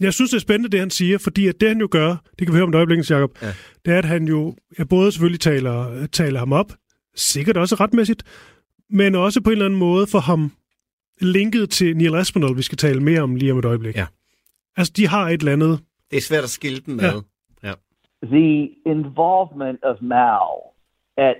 [0.00, 2.46] jeg synes, det er spændende, det han siger, fordi at det han jo gør, det
[2.46, 3.52] kan vi høre om et øjeblik, Jacob, Ja.
[3.84, 6.72] det er, at han jo ja, både selvfølgelig taler, taler ham op,
[7.16, 8.22] sikkert også retmæssigt,
[8.90, 10.52] men også på en eller anden måde for ham
[11.20, 13.96] linket til Neil Aspinall, vi skal tale mere om lige om et øjeblik.
[13.96, 14.06] Ja.
[14.76, 15.80] Altså, de har et eller andet...
[16.10, 17.12] Det er svært at skille dem Ja.
[17.12, 17.22] med.
[17.62, 17.72] Ja.
[18.22, 20.52] the involvement of Mao
[21.16, 21.36] at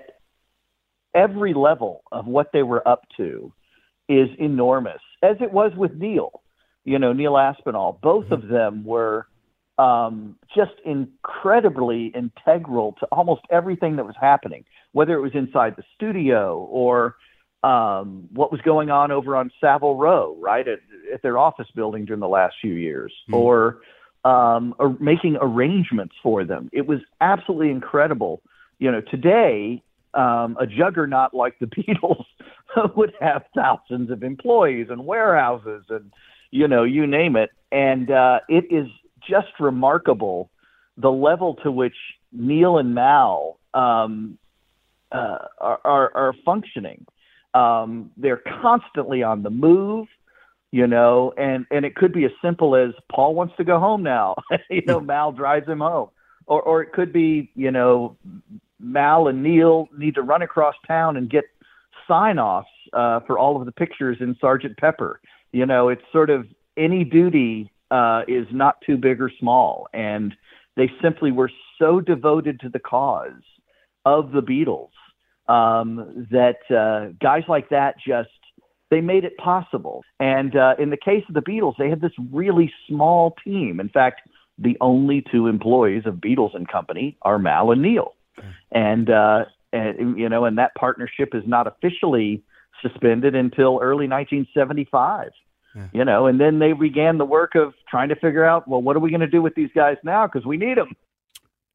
[1.15, 3.53] every level of what they were up to
[4.09, 6.31] is enormous, as it was with Neil.
[6.85, 7.99] You know, Neil Aspinall.
[8.03, 9.27] Both of them were
[9.79, 15.85] um, just incredibly integral to almost everything that was happening, whether it was inside the
[15.95, 17.17] studio or
[17.65, 20.81] um, what was going on over on Savile Row, right at,
[21.13, 23.79] at their office building during the last few years, or
[24.25, 26.69] um, or making arrangements for them.
[26.73, 28.43] It was absolutely incredible.
[28.79, 32.27] You know, today um, a juggernaut like the Beatles
[32.97, 36.13] would have thousands of employees and warehouses and
[36.51, 38.89] you know you name it, and uh, it is
[39.27, 40.51] just remarkable
[40.99, 41.97] the level to which
[42.31, 44.39] Neil and Mal um,
[45.11, 47.07] uh, are, are, are functioning.
[47.55, 50.09] Um, they're constantly on the move
[50.75, 54.03] you know, and and it could be as simple as Paul wants to go home
[54.03, 54.35] now.
[54.69, 56.09] you know, Mal drives him home,
[56.47, 58.17] or or it could be you know,
[58.81, 61.45] Mal and Neil need to run across town and get
[62.09, 65.21] sign offs uh, for all of the pictures in Sergeant Pepper.
[65.53, 66.45] You know, it's sort of
[66.77, 70.35] any duty uh, is not too big or small, and
[70.77, 73.31] they simply were so devoted to the cause
[74.05, 74.89] of the Beatles
[75.49, 78.29] um, that uh, guys like that just
[78.91, 80.05] they made it possible.
[80.21, 83.81] And uh, in the case of the Beatles, they had this really small team.
[83.81, 84.21] In fact,
[84.59, 88.15] the only two employees of Beatles and Company are Mal and Neil,
[88.71, 92.43] and uh, and you know, and that partnership is not officially
[92.83, 95.31] suspended until early 1975.
[95.93, 98.95] You know, and then they began the work of trying to figure out, well, what
[98.95, 100.25] are we going to do with these guys now?
[100.29, 100.95] Because we need them.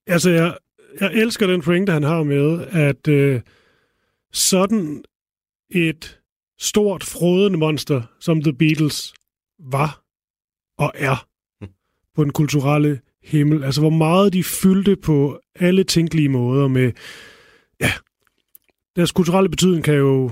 [0.07, 0.53] Altså, jeg,
[1.01, 3.41] jeg elsker den pointe, han har med, at øh,
[4.33, 5.03] sådan
[5.71, 6.19] et
[6.59, 9.13] stort, frodende monster, som The Beatles
[9.59, 10.03] var
[10.77, 11.27] og er
[12.15, 13.63] på den kulturelle himmel.
[13.63, 16.91] Altså, hvor meget de fyldte på alle tænkelige måder med...
[17.81, 17.91] Ja,
[18.95, 20.31] deres kulturelle betydning kan jo...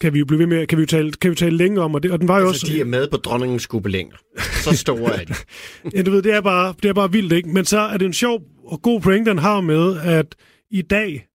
[0.00, 1.94] Kan vi jo blive ved med, kan vi jo tale, kan vi tale længe om,
[1.94, 2.74] og, det, og den var jo Altså, også...
[2.74, 4.16] de er med på dronningens skubelænger.
[4.64, 5.34] Så store er de.
[5.94, 7.48] Ja, du ved, det er, bare, det er bare vildt, ikke?
[7.48, 10.34] Men så er det en sjov og god point, den har med, at
[10.70, 11.26] i dag,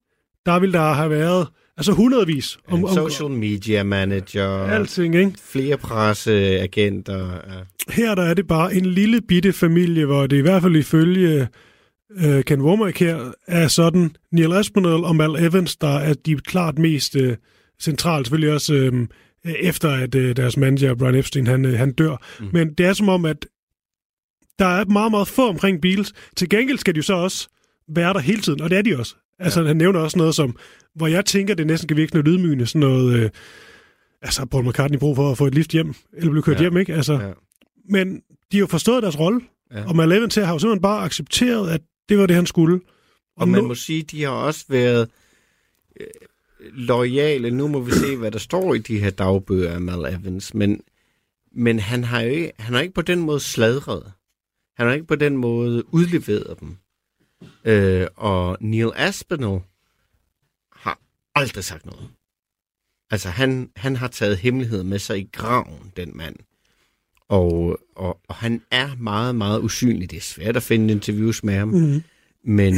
[0.45, 5.33] der vil der have været altså hundredvis om, En om social media manager, alting, ikke?
[5.43, 7.33] flere presseagenter.
[7.33, 7.93] Ja.
[7.93, 11.47] Her der er det bare en lille bitte familie, hvor det i hvert fald ifølge
[12.17, 16.79] øh, Ken Womack her, er sådan Neil Aspinall og Mal Evans, der er de klart
[16.79, 17.35] mest øh,
[17.81, 19.07] centralt, selvfølgelig også øh,
[19.45, 22.15] efter at øh, deres manager Brian Epstein, han, øh, han dør.
[22.39, 22.47] Mm.
[22.53, 23.45] Men det er som om, at
[24.59, 26.13] der er meget, meget få omkring Beatles.
[26.37, 27.47] Til gengæld skal de jo så også
[27.87, 29.15] være der hele tiden, og det er de også.
[29.39, 29.67] Altså, ja.
[29.67, 30.55] han nævner også noget som,
[30.95, 33.29] hvor jeg tænker, det næsten kan virke noget lydmygende, sådan noget, øh,
[34.21, 36.61] altså Paul McCartney brug for at få et lift hjem, eller blive kørt Ja.
[36.61, 36.93] hjem, ikke?
[36.93, 37.31] Altså, Ja.
[37.89, 38.15] Men
[38.51, 39.41] de har jo forstået deres rolle,
[39.73, 39.87] Ja.
[39.87, 42.79] og Mal Evans her har jo simpelthen bare accepteret, at det var det, han skulle.
[43.37, 45.09] Og man nu- må sige, de har også været
[45.99, 46.07] øh,
[46.73, 47.51] lojale.
[47.51, 50.53] Nu må vi se, hvad der står i de her dagbøger af Mal Evans.
[50.53, 50.81] Men,
[51.55, 54.11] men han, har jo ikke, han har ikke på den måde sladret.
[54.77, 56.75] Han har ikke på den måde udleveret dem.
[57.65, 59.59] Øh, og Neil Aspinall
[60.71, 60.99] har
[61.35, 62.09] aldrig sagt noget.
[63.11, 66.35] Altså, han, han har taget hemmeligheden med sig i graven, den mand.
[67.29, 70.11] Og, og, og han er meget, meget usynlig.
[70.11, 71.67] Det er svært at finde interviews med ham.
[71.67, 72.03] Mhm.
[72.43, 72.75] Men,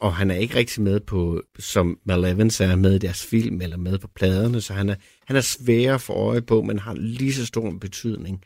[0.00, 3.60] og han er ikke rigtig med på, som Mal Evans er med i deres film,
[3.60, 4.94] eller med på pladerne, så han er,
[5.26, 8.44] han er svær for øje på, men har lige så stor en betydning.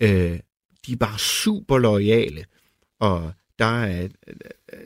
[0.00, 0.38] Øh,
[0.86, 2.44] de er bare super lojale,
[3.00, 4.08] og der er,
[4.72, 4.78] øh,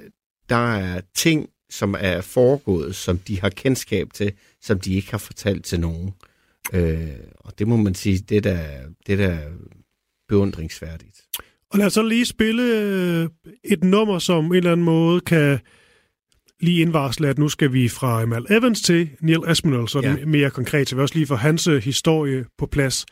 [0.48, 4.32] der er ting, som er foregået, som de har kendskab til,
[4.62, 6.12] som de ikke har fortalt til nogen.
[6.72, 7.08] Øh,
[7.40, 9.38] og det må man sige, det er da, det er da
[10.28, 11.20] beundringsværdigt.
[11.70, 13.28] Og lad os så lige spille øh,
[13.64, 15.58] et nummer, som en eller anden måde kan
[16.60, 20.24] lige indvarsle, at nu skal vi fra Mal Evans til Neil Aspinall, sådan Ja.
[20.26, 23.06] mere konkret, så vi også lige får hans øh, historie på plads.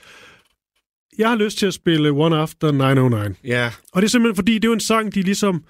[1.18, 3.34] Jeg har lyst til at spille One After 909.
[3.44, 5.60] Ja, Og det er simpelthen fordi, det er jo en sang, de ligesom ja,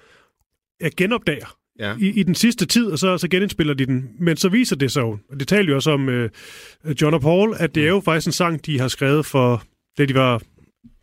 [0.97, 1.95] genopdager ja.
[1.99, 4.09] i, i den sidste tid, og så, så genindspiller de den.
[4.19, 6.29] Men så viser det sig jo, og det talte jo også om øh,
[7.01, 9.63] John og Paul, at det er jo faktisk en sang, de har skrevet for,
[9.97, 10.41] da de var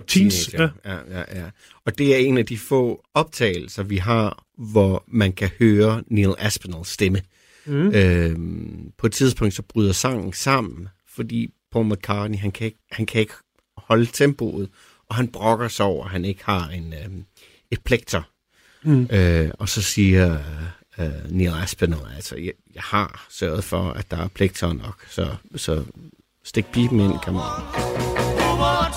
[0.07, 0.53] teens.
[0.53, 0.69] Ja.
[0.85, 1.45] Ja, ja, ja.
[1.87, 6.35] Og det er en af de få optagelser, vi har, hvor man kan høre Neil
[6.39, 7.21] Aspinalls stemme.
[7.67, 7.95] Mm.
[7.95, 13.07] Øhm, på et tidspunkt så bryder sangen sammen, fordi Paul McCartney, han kan ikke, han
[13.07, 13.35] kan ikke
[13.77, 14.69] holde tempoet,
[15.09, 17.25] og han brokker sig over, at han ikke har en, øhm,
[17.71, 18.23] et plekter.
[18.85, 19.09] Mm.
[19.13, 20.39] Øh, og så siger
[20.99, 22.01] øh, Neil Aspinall.
[22.17, 25.85] Altså, jeg, jeg har sørget for, at der er plekter nok, så, så
[26.45, 27.13] stik pipen ind.
[27.13, 28.93] Move on.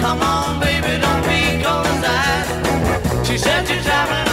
[0.00, 3.26] Come on, baby, don't be cold ice.
[3.26, 4.29] She said she's traveling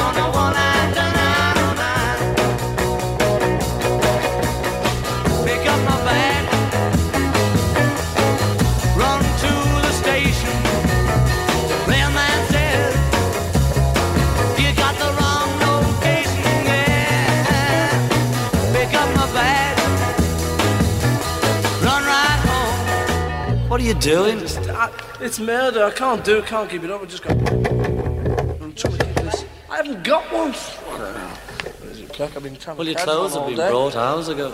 [23.78, 24.40] What are you doing?
[24.40, 25.84] Just, I, it's murder.
[25.84, 26.48] I can't do it.
[26.48, 27.00] Can't keep it up.
[27.00, 27.34] I just got.
[27.38, 29.46] I'm trying to keep this.
[29.70, 30.52] I haven't got one.
[30.52, 32.36] Where is it, Clark?
[32.36, 33.70] I've been trying Well, your clothes have been day.
[33.70, 34.48] brought hours ago.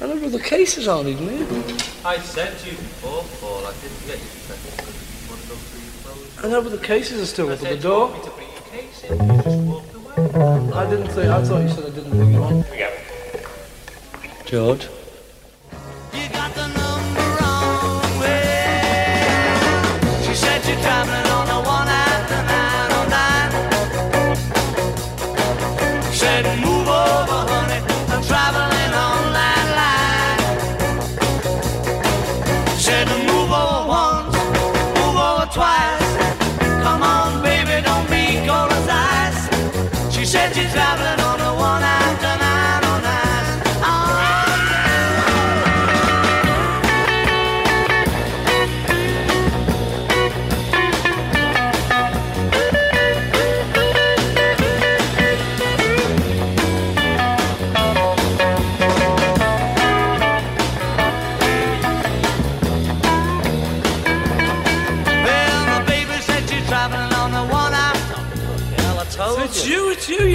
[0.00, 1.46] don't know where the cases are, even here.
[2.04, 5.30] I said to you before, Paul, I didn't get you to check it because you
[5.30, 6.44] want to go through your clothes.
[6.44, 8.08] I know where the cases are still I up at said the you door.
[8.08, 10.72] want me to bring your case in, you just walked away.
[10.74, 11.28] I didn't think.
[11.30, 12.64] I thought you said I didn't bring you on.
[14.44, 14.88] George?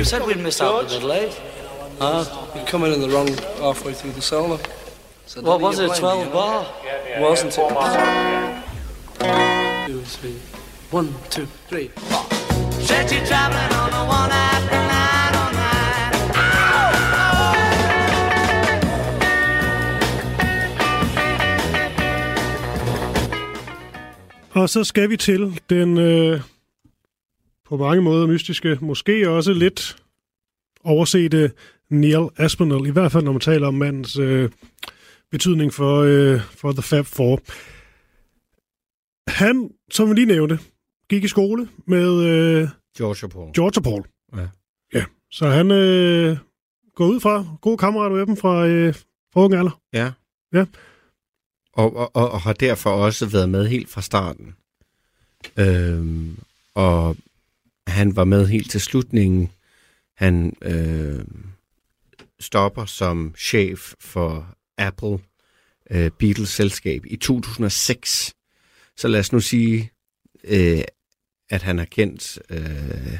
[0.06, 1.42] Said we'd miss out a bit late.
[2.00, 2.24] Huh?
[2.56, 3.28] You're coming in the wrong
[3.60, 4.60] halfway through the solo.
[5.26, 6.34] So What don't was you it, blame 12 me, you know?
[6.34, 6.66] bar?
[7.20, 7.70] Wasn't it?
[9.88, 10.40] Two, three.
[10.92, 11.90] One, two, three.
[12.88, 16.26] Said she's traveling on the one after 909.
[24.52, 26.42] Og så skal vi til den øh,
[27.66, 29.98] på mange måder mystiske, måske også lidt
[30.84, 31.52] oversete
[31.90, 34.50] Neil Aspinall, i hvert fald når man taler om mandens øh,
[35.32, 37.40] betydning for, øh, for The Fab Four.
[39.28, 40.60] Han, som vi lige nævnte,
[41.10, 43.54] gik i skole med øh, George og Paul.
[43.54, 44.04] George og Paul.
[44.36, 44.48] Ja.
[45.00, 45.06] ja.
[45.32, 46.38] Så han øh,
[46.96, 48.94] går ud fra gode kammerater med dem fra, øh,
[49.34, 49.82] fra unge alder.
[49.94, 50.12] Ja.
[50.54, 50.66] Ja.
[51.74, 54.56] Og, og, og, og har derfor også været med helt fra starten.
[55.58, 56.38] Øhm,
[56.76, 57.18] og
[57.88, 59.52] han var med helt til slutningen.
[60.18, 61.26] Han øh,
[62.40, 65.20] stopper som chef for Apple
[65.92, 68.34] øh, Beatles selskab i 2006.
[68.98, 69.92] Så lad os nu sige,
[70.44, 70.82] øh,
[71.50, 73.20] at han har kendt øh,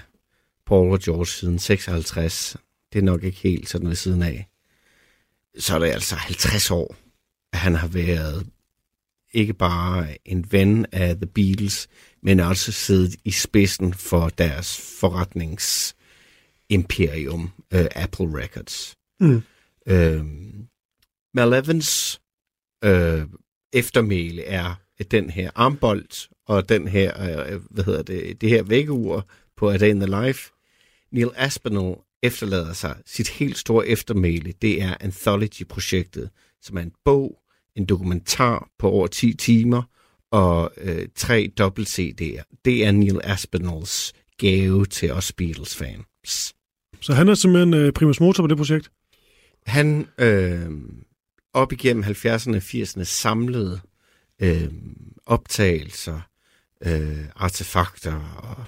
[0.66, 2.58] Paul og George siden 56.
[2.94, 4.48] Det er nok ikke helt sådan ved siden af.
[5.58, 6.96] Så er det altså 50 år,
[7.54, 8.48] at han har været
[9.34, 11.88] ikke bare en ven af The Beatles,
[12.26, 18.96] men også siddet i spidsen for deres forretningsimperium, øh, Apple Records.
[19.20, 19.42] Mm.
[19.88, 20.26] Øh,
[21.34, 22.22] Mal Evans
[22.84, 23.24] øh,
[23.74, 24.76] eftermæle er
[25.12, 29.78] den her armbold, og den her, øh, hvad hedder det, det her vækkeur på A
[29.78, 30.52] Day in the Life.
[31.12, 34.54] Neil Aspinall efterlader sig sit helt store eftermæle.
[34.62, 36.30] Det er Anthology-projektet,
[36.62, 37.40] som er en bog,
[37.76, 39.84] en dokumentar på over 10 timer
[40.36, 42.62] og øh, tre dobbelt CD'er.
[42.66, 46.56] Det er Neil Aspinalls gave til os Beatles-fans.
[47.02, 48.92] Så han er simpelthen øh, primus motor på det projekt.
[49.66, 50.70] Han øh,
[51.54, 53.80] op igennem 70'erne og 80'erne samlede
[54.42, 54.72] øh,
[55.26, 56.22] optagelser,
[56.86, 58.64] øh, artefakter og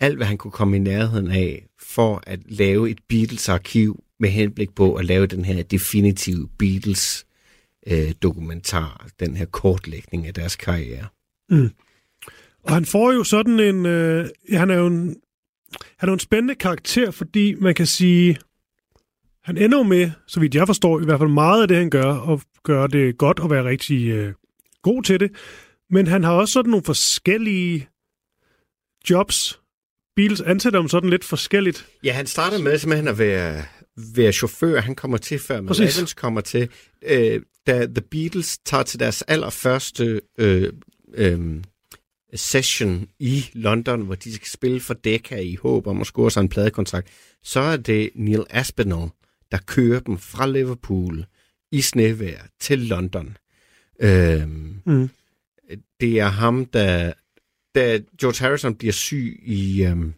[0.00, 4.74] alt, hvad han kunne komme i nærheden af, for at lave et Beatles-arkiv med henblik
[4.74, 7.26] på at lave den her definitive Beatles
[7.86, 11.06] øh, dokumentar, den her kortlægning af deres karriere.
[11.50, 11.70] Mm.
[12.62, 13.86] Og han får jo sådan en...
[13.86, 15.16] Øh, han er jo en,
[15.96, 18.38] han er jo en spændende karakter, fordi man kan sige...
[19.44, 21.90] Han ender jo med, så vidt jeg forstår, i hvert fald meget af det, han
[21.90, 24.34] gør, og gør det godt og være rigtig øh,
[24.82, 25.30] god til det.
[25.90, 27.88] Men han har også sådan nogle forskellige
[29.10, 29.60] jobs.
[30.16, 31.86] Beatles ansætter ham sådan lidt forskelligt.
[32.04, 33.64] Ja, han starter med simpelthen at være,
[34.14, 34.80] være chauffør.
[34.80, 35.98] Han kommer til, før Præcis.
[35.98, 36.68] Evans kommer til.
[37.02, 40.72] Øh, da The Beatles tager til deres allerførste øh,
[41.14, 41.62] øh,
[42.34, 46.40] session i London, hvor de skal spille for Decca i håb om at score sig
[46.40, 47.08] en pladekontrakt,
[47.42, 49.10] så er det Neil Aspinall,
[49.52, 51.26] der kører dem fra Liverpool
[51.72, 53.36] i snevejr til London.
[54.00, 55.10] Øhm, Mm.
[56.00, 57.12] det er ham, der...
[57.74, 59.84] Da George Harrison bliver syg i...
[59.84, 60.14] Øhm,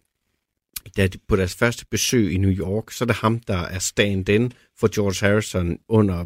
[0.96, 3.78] da de, på deres første besøg i New York, så er det ham, der er
[3.78, 6.24] stand-in for George Harrison under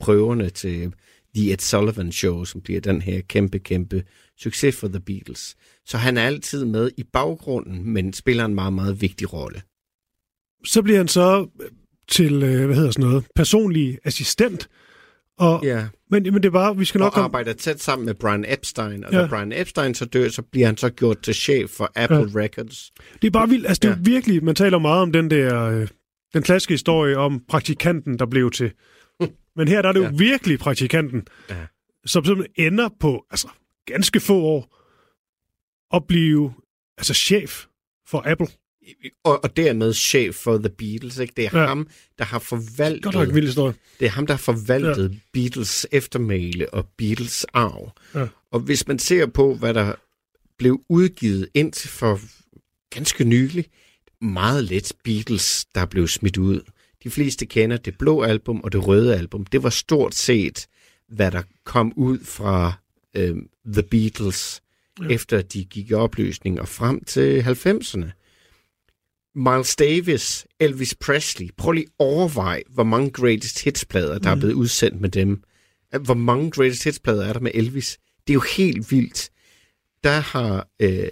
[0.00, 0.92] prøverne til
[1.34, 4.04] The Ed Sullivan Show, som bliver den her kæmpe, kæmpe
[4.38, 5.56] succes for The Beatles.
[5.86, 9.62] Så han er altid med i baggrunden, men spiller en meget, meget vigtig rolle.
[10.64, 11.46] Så bliver han så
[12.08, 14.68] til, øh, hvad hedder sådan noget, personlig assistent.
[15.38, 15.86] Og, Ja.
[16.10, 19.04] men, men det er bare, vi skal nok og arbejder tæt sammen med Brian Epstein,
[19.04, 19.20] og Ja.
[19.20, 22.24] da Brian Epstein så dør, så bliver han så gjort til chef for Apple ja.
[22.40, 22.90] Records.
[23.22, 23.66] Det er bare vildt.
[23.66, 25.88] Altså, det er virkelig, man taler meget om den der, øh,
[26.34, 28.72] den klassiske historie om praktikanten, der blev til.
[29.56, 30.10] Men her der er det jo Ja.
[30.10, 31.66] virkelig praktikanten, Ja.
[32.06, 33.48] som simpelthen ender på, altså
[33.86, 34.76] ganske få år,
[35.96, 36.52] at blive
[36.98, 37.64] altså chef
[38.06, 38.46] for Apple.
[39.24, 41.18] Og, og dermed chef for The Beatles.
[41.18, 41.32] Ikke?
[41.36, 41.66] Det er Ja.
[41.66, 41.88] ham,
[42.18, 43.02] der har forvaltet...
[43.02, 43.74] Godt nok vild historie.
[44.00, 45.16] Det er ham, der har forvaltet ja.
[45.32, 47.92] Beatles eftermæle og Beatles arv.
[48.14, 48.26] Ja.
[48.50, 49.94] Og hvis man ser på, hvad der
[50.58, 52.20] blev udgivet indtil for
[52.90, 53.64] ganske nylig,
[54.20, 56.60] meget let Beatles, der blev smidt ud.
[57.04, 59.46] De fleste kender det blå album og det røde album.
[59.46, 60.66] Det var stort set,
[61.08, 62.72] hvad der kom ud fra
[63.16, 63.36] øh,
[63.72, 64.62] The Beatles,
[65.00, 65.08] ja.
[65.08, 68.10] efter de gik i opløsning og frem til 90'erne.
[69.34, 71.48] Miles Davis, Elvis Presley.
[71.56, 74.38] Prøv lige at overveje, hvor mange greatest hits-plader, der mm.
[74.38, 75.42] er blevet udsendt med dem.
[76.00, 77.98] Hvor mange greatest hits-plader er der med Elvis?
[78.26, 79.30] Det er jo helt vildt.
[80.04, 81.08] Der har øh,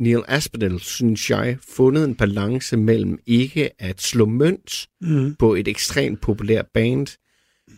[0.00, 5.34] Neil Aspinall, synes jeg, fundet en balance mellem ikke at slå mønt Mm.
[5.38, 7.06] på et ekstremt populært band,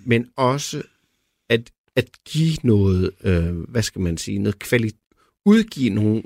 [0.07, 0.83] men også
[1.49, 6.23] at, at give noget, øh, hvad skal man sige, noget kvali- udgive nogle,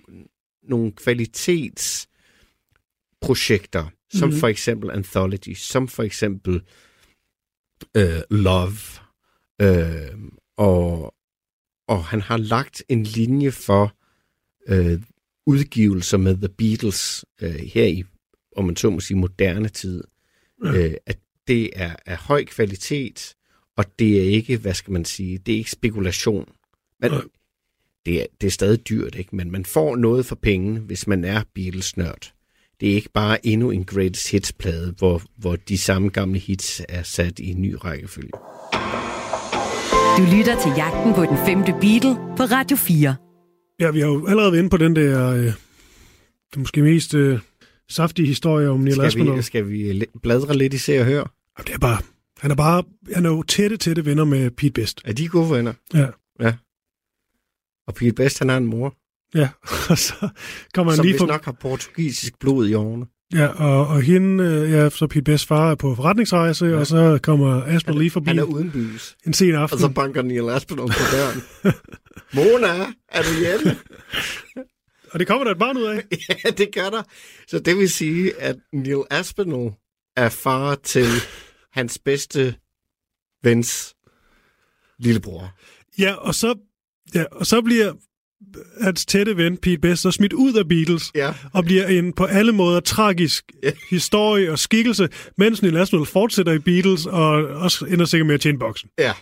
[0.62, 4.38] nogle kvalitetsprojekter, som Mhm.
[4.38, 6.62] for eksempel Anthology, som for eksempel
[7.96, 8.76] øh, Love,
[9.62, 10.18] øh,
[10.56, 11.14] og,
[11.88, 13.92] og han har lagt en linje for
[14.68, 15.00] øh,
[15.46, 18.04] udgivelser med The Beatles øh, her i,
[18.56, 20.04] om man så må sige, moderne tid,
[20.64, 20.72] Ja.
[20.72, 21.18] øh, at
[21.48, 23.34] det er af høj kvalitet,
[23.76, 26.48] og det er ikke, hvad skal man sige, det er ikke spekulation.
[27.00, 27.20] Men Nej.
[28.06, 29.36] det er, det er stadig dyrt, ikke?
[29.36, 32.32] Men man får noget for penge, hvis man er Beatles-nørd.
[32.80, 37.02] Det er ikke bare endnu en greatest hits-plade, hvor, hvor de samme gamle hits er
[37.02, 38.30] sat i en ny rækkefølge.
[40.18, 43.16] Du lytter til Jagten på den femte Beatle på Radio 4.
[43.80, 45.44] Ja, vi har jo allerede været inde på den der, øh,
[46.50, 47.38] det måske mest øh,
[47.88, 49.36] saftige historie om Neil Skal Aspinall.
[49.36, 51.20] vi, skal vi bladre lidt i Se og Hør?
[51.58, 51.98] Og Det er bare,
[52.38, 52.82] han er bare,
[53.14, 55.00] han er jo tætte, tætte venner med Pete Best.
[55.04, 55.72] Er de gode venner?
[55.94, 56.06] Ja.
[56.40, 56.54] Ja.
[57.86, 58.94] Og Pete Best, han har en mor,
[59.34, 59.48] Ja,
[59.90, 60.28] og så
[60.74, 61.26] kommer han som lige på...
[61.26, 63.06] nok har portugisisk blod i årene.
[63.34, 66.76] Ja, og, og hende, øh, ja, så Pete Best far er på forretningsrejse, ja.
[66.76, 69.16] og så kommer Aspinall lige forbi Han er uden bys.
[69.26, 69.78] en sen Og aften.
[69.78, 71.42] så banker Neil Aspinall på døren.
[72.34, 73.76] Mona, er du hjemme?
[75.12, 76.04] Og det kommer der et barn ud af.
[76.44, 77.02] ja, det gør der.
[77.48, 79.70] Så det vil sige, at Neil Aspinall
[80.16, 81.06] er far til
[81.72, 82.54] hans bedste
[83.42, 83.94] vens
[84.98, 85.54] lillebror.
[85.98, 86.54] Ja, og så,
[87.14, 87.92] ja, og så bliver
[88.82, 91.34] hans tætte ven Pete Best så smidt ud af Beatles, Ja.
[91.52, 93.72] og bliver en på alle måder tragisk Ja.
[93.90, 95.08] historie og skikkelse,
[95.38, 98.90] mens Neil Aspinall fortsætter i Beatles, og også ender sikkert med at tjene boksen.
[98.98, 99.12] Ja.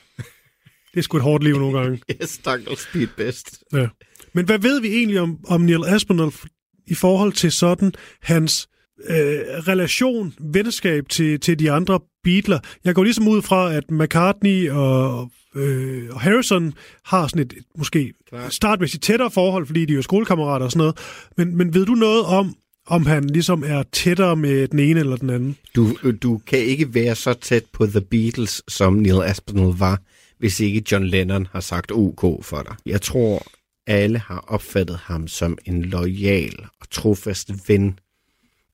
[0.94, 2.00] Det er sgu et hårdt liv nogle gange.
[2.22, 3.62] Yes, stakkels Pete Best.
[3.72, 3.86] Ja.
[4.32, 6.32] Men hvad ved vi egentlig om, om Neil Aspinall
[6.86, 7.92] i forhold til sådan
[8.22, 8.68] hans
[9.08, 9.16] øh,
[9.68, 12.60] relation, venskab til, til de andre Beatles?
[12.84, 16.74] Jeg går ligesom ud fra, at McCartney og, øh, og Harrison
[17.04, 18.12] har sådan et, et måske
[18.48, 20.98] startmæssigt tættere forhold, fordi de er jo skolekammerater og sådan noget.
[21.36, 22.54] Men, men ved du noget om,
[22.86, 25.56] om han ligesom er tættere med den ene eller den anden?
[25.76, 30.00] Du, du kan ikke være så tæt på The Beatles, som Neil Aspinall var,
[30.44, 32.76] hvis ikke John Lennon har sagt OK for dig.
[32.86, 33.46] Jeg tror,
[33.86, 37.98] alle har opfattet ham som en lojal og trofast ven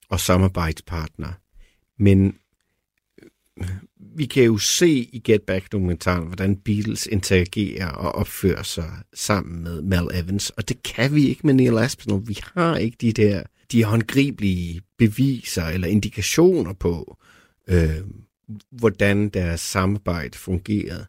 [0.09, 1.33] og samarbejdspartner.
[1.99, 2.35] Men
[3.61, 3.69] øh,
[4.17, 9.83] vi kan jo se i Get Back-dokumentaren, hvordan Beatles interagerer og opfører sig sammen med
[9.83, 12.29] Mal Evans, og det kan vi ikke med Neil Aspinall.
[12.29, 13.43] Vi har ikke de der
[13.73, 17.19] de håndgribelige beviser eller indikationer på,
[17.69, 18.01] øh,
[18.71, 21.07] hvordan deres samarbejde fungerede.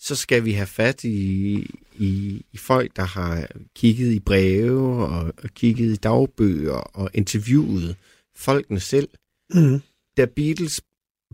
[0.00, 1.54] Så skal vi have fat i,
[1.98, 7.96] i, i folk, der har kigget i breve og, og kigget i dagbøger og interviewet
[8.36, 9.08] folkene selv.
[9.54, 9.80] Mm.
[10.16, 10.80] Da Beatles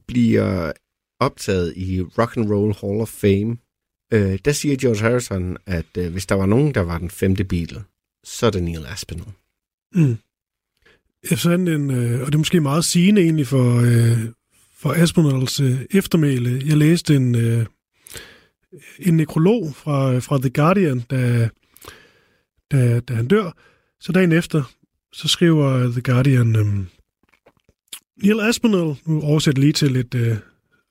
[0.06, 0.72] bliver
[1.20, 3.56] optaget i Rock and Roll Hall of Fame,
[4.12, 7.44] øh, der siger George Harrison, at øh, hvis der var nogen, der var den femte
[7.44, 7.84] Beatle,
[8.24, 9.32] så er det Neil Aspinall.
[9.94, 10.16] Mm.
[11.30, 14.18] Jeg fandt en, øh, og det er måske meget sigende egentlig for, øh,
[14.74, 16.62] for Aspinalls øh, eftermæle.
[16.66, 17.66] Jeg læste en, øh,
[18.98, 21.48] en nekrolog fra, fra The Guardian, da,
[22.70, 23.50] da, da han dør.
[24.00, 24.62] Så dagen efter,
[25.12, 26.66] så skriver The Guardian, øh,
[28.22, 30.36] Neil Aspinall, nu oversætter jeg lige til lidt øh,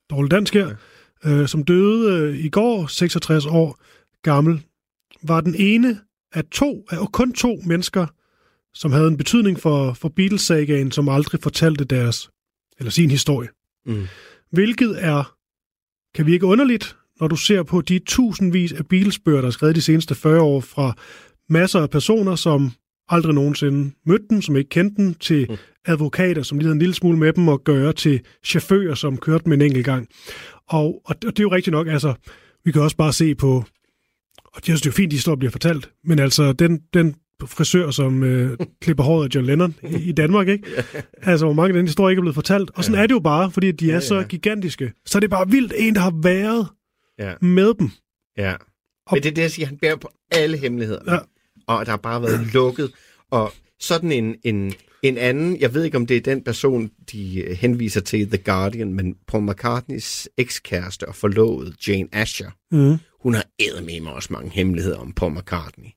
[0.10, 0.76] dårligt dansk her,
[1.26, 3.80] øh, som døde øh, i går, 66 år
[4.22, 4.64] gammel,
[5.24, 6.00] var den ene
[6.34, 8.08] af to, af kun to mennesker,
[8.74, 12.30] som havde en betydning for, for Beatles-sagaen, som aldrig fortalte deres,
[12.80, 13.50] eller sin historie.
[13.86, 14.08] Mm.
[14.52, 15.36] Hvilket er,
[16.16, 19.82] kan virke underligt, når du ser på de tusindvis af Beatles-bøger, der er skrevet de
[19.82, 20.94] seneste 40 år fra
[21.50, 22.72] masser af personer, som
[23.10, 25.56] aldrig nogensinde mødte dem, som ikke kendte dem, til Mm.
[25.86, 29.50] advokater, som lige havde en lille smule med dem at gøre, til chauffører, som kørte
[29.50, 30.08] med en enkelt gang.
[30.70, 32.14] Og, og, det- og er jo rigtigt nok, altså,
[32.66, 33.64] vi kan også bare se på,
[34.46, 38.24] og det er jo fint, de historier bliver fortalt, men altså, den, den frisør, som
[38.24, 40.64] øh, klipper håret af John Lennon i, i Danmark, ikke?
[41.22, 42.72] Altså, hvor mange af den historie ikke er blevet fortalt.
[42.76, 43.04] Og sådan ja.
[43.04, 44.24] er det jo bare, fordi de er Ja, så ja.
[44.24, 44.92] gigantiske.
[45.06, 46.68] Så er det bare vildt en, der har været
[47.20, 47.34] Ja.
[47.42, 47.90] med dem.
[48.38, 48.56] Ja.
[49.12, 51.14] Men det er det, jeg siger, han bærer på alle hemmeligheder.
[51.14, 51.20] Ja.
[51.68, 52.92] Og der har bare været lukket.
[53.32, 57.38] Og sådan en, en, en anden, jeg ved ikke, om det er den person, de
[57.42, 62.98] øh, henviser til The Guardian, men Paul McCartneys ekskæreste og forlovede, Jane Asher, Mm.
[63.22, 65.88] hun har med mig også mange hemmeligheder om Paul McCartney.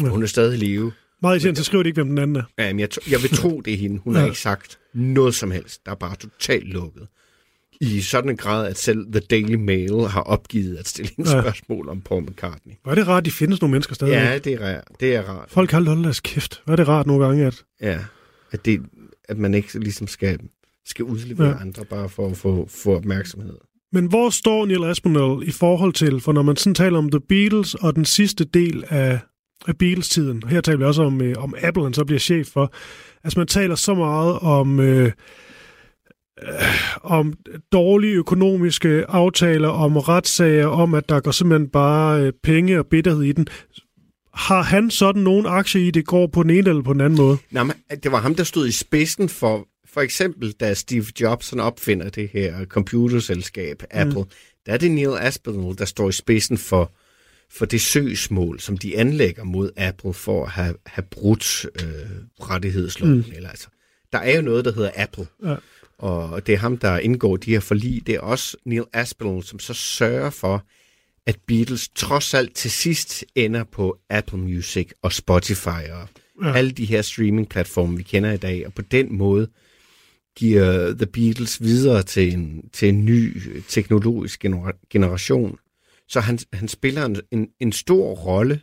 [0.00, 0.08] Ja.
[0.08, 0.92] Hun er stadig i live.
[1.22, 2.42] Meget irriterende, så skriver de ikke, hvem den anden er.
[2.58, 3.98] Ja, men jeg, jeg vil tro, det er hende.
[3.98, 4.26] Hun har Ja.
[4.26, 5.86] ikke sagt noget som helst.
[5.86, 7.08] Der er bare totalt lukket.
[7.80, 11.40] I sådan en grad, at selv The Daily Mail har opgivet at stille en Ja.
[11.40, 12.72] spørgsmål om Paul McCartney.
[12.82, 14.12] Hvor er det rart, at de findes nogle mennesker stadig.
[14.12, 14.84] Ja, det er, rart.
[15.00, 15.50] det er rart.
[15.50, 16.62] Folk har holdt deres kæft.
[16.64, 17.64] Hvor er det rart nogle gange, at...
[17.80, 17.98] Ja,
[18.52, 18.80] at, det,
[19.28, 20.38] at man ikke ligesom skal,
[20.86, 21.60] skal udlevere Ja.
[21.60, 23.56] andre bare for at få, få opmærksomhed.
[23.92, 27.20] Men hvor står Neil Aspinall i forhold til, for når man sådan taler om The
[27.28, 29.18] Beatles og den sidste del af,
[29.68, 32.72] af Beatles-tiden, her taler vi også om, øh, om Apple, han så bliver chef for,
[33.24, 35.12] altså man taler så meget om, øh,
[37.02, 37.32] om
[37.72, 43.22] dårlige økonomiske aftaler, om retssager, om at der går simpelthen bare øh, penge og bitterhed
[43.22, 43.46] i den.
[44.34, 47.16] Har han sådan nogen aktie i, det går på den ene eller på den anden
[47.16, 47.38] måde?
[47.50, 51.50] Nej, men det var ham, der stod i spidsen for, for eksempel, da Steve Jobs
[51.50, 54.28] han opfinder det her computerselskab, Apple, mm.
[54.66, 56.92] der er det Neil Aspinall, der står i spidsen for,
[57.50, 61.90] for det søgsmål, som de anlægger mod Apple for at have, have brudt øh,
[62.40, 63.14] rettighedsloven.
[63.14, 63.24] Mm.
[63.26, 63.32] Mm.
[63.36, 63.68] Eller, altså,
[64.12, 65.54] der er jo noget, der hedder Apple, Ja.
[65.98, 68.06] Og det er ham, der indgår de her forlig.
[68.06, 70.62] Det er også Neil Aspinall, som så sørger for,
[71.26, 76.08] at Beatles trods alt til sidst ender på Apple Music og Spotify og
[76.44, 76.52] Ja.
[76.52, 78.66] alle de her streaming-platforme, vi kender i dag.
[78.66, 79.48] Og på den måde
[80.36, 85.58] giver The Beatles videre til en, til en ny teknologisk genera- generation.
[86.08, 88.60] Så han, han spiller en, en, en stor rolle,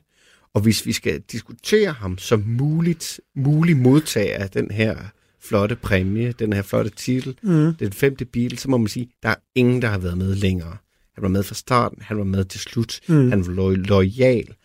[0.54, 4.98] og hvis vi skal diskutere ham som muligt, mulig modtager af den her
[5.44, 7.76] flotte præmie, den her flotte titel, Mm.
[7.76, 10.78] den femte bil, så må man sige, der er ingen, der har været med længere.
[11.14, 13.30] Han var med fra starten, han var med til slut, Mm.
[13.30, 14.56] han var lo- lojal.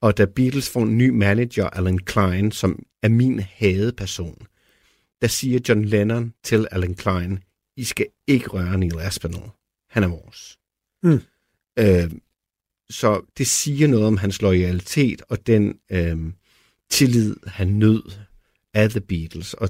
[0.00, 4.46] Og da Beatles får en ny manager, Alan Klein, som er min hadeperson,
[5.20, 7.38] der siger John Lennon til Alan Klein,
[7.76, 9.50] I skal ikke røre Neil Aspinall.
[9.90, 10.58] Han er vores.
[11.02, 11.20] Mm.
[11.78, 12.10] Øh,
[12.90, 16.18] så det siger noget om hans loyalitet og den øh,
[16.90, 18.02] tillid, han nød
[18.74, 19.54] af The Beatles.
[19.54, 19.68] Og,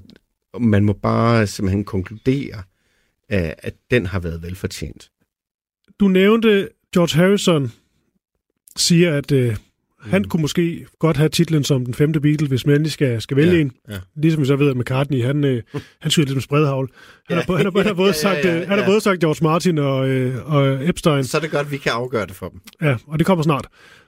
[0.53, 2.57] og man må bare simpelthen konkludere,
[3.33, 5.11] øh, at den har været velfortjent.
[6.01, 7.73] Du nævnte George Harrison
[8.77, 9.57] siger, at øh,
[10.01, 10.29] han Mm.
[10.29, 13.53] kunne måske godt have titlen som den femte Beatle, hvis man endelig skal, skal vælge
[13.55, 13.73] Ja, en.
[13.89, 13.99] ja.
[14.17, 15.63] Ligesom vi så ved, at McCartney, han, øh,
[16.01, 16.91] han skyder lidt med spredhavl.
[17.29, 19.01] Han, har, han, har, han, har både Ja, sagt, ja, ja, øh, han har både
[19.01, 21.25] sagt George Martin og, øh, og Epstein.
[21.25, 22.61] Så er det godt, at vi kan afgøre det for dem.
[22.83, 23.67] Ja, og det kommer snart.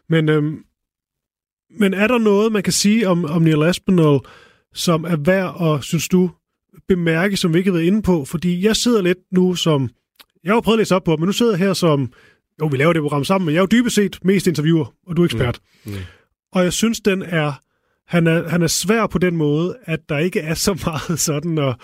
[0.09, 0.65] Men, øhm,
[1.79, 4.19] men er der noget, man kan sige om, om Neil Aspinall,
[4.75, 6.31] som er værd at, synes du,
[6.89, 8.25] bemærke, som vi ikke har været inde på?
[8.25, 9.91] Fordi jeg sidder lidt nu som...
[10.45, 12.12] Jeg har jo prøvet at læse op på, men nu sidder jeg her som...
[12.61, 15.16] Jo, vi laver det program sammen, men jeg er jo dybest set mest interviewer, og
[15.16, 15.61] du er ekspert.
[15.85, 15.93] Mm.
[15.93, 15.99] Mm.
[16.53, 17.53] Og jeg synes, den er...
[18.07, 21.59] Han er, han er svær på den måde, at der ikke er så meget sådan
[21.59, 21.75] at,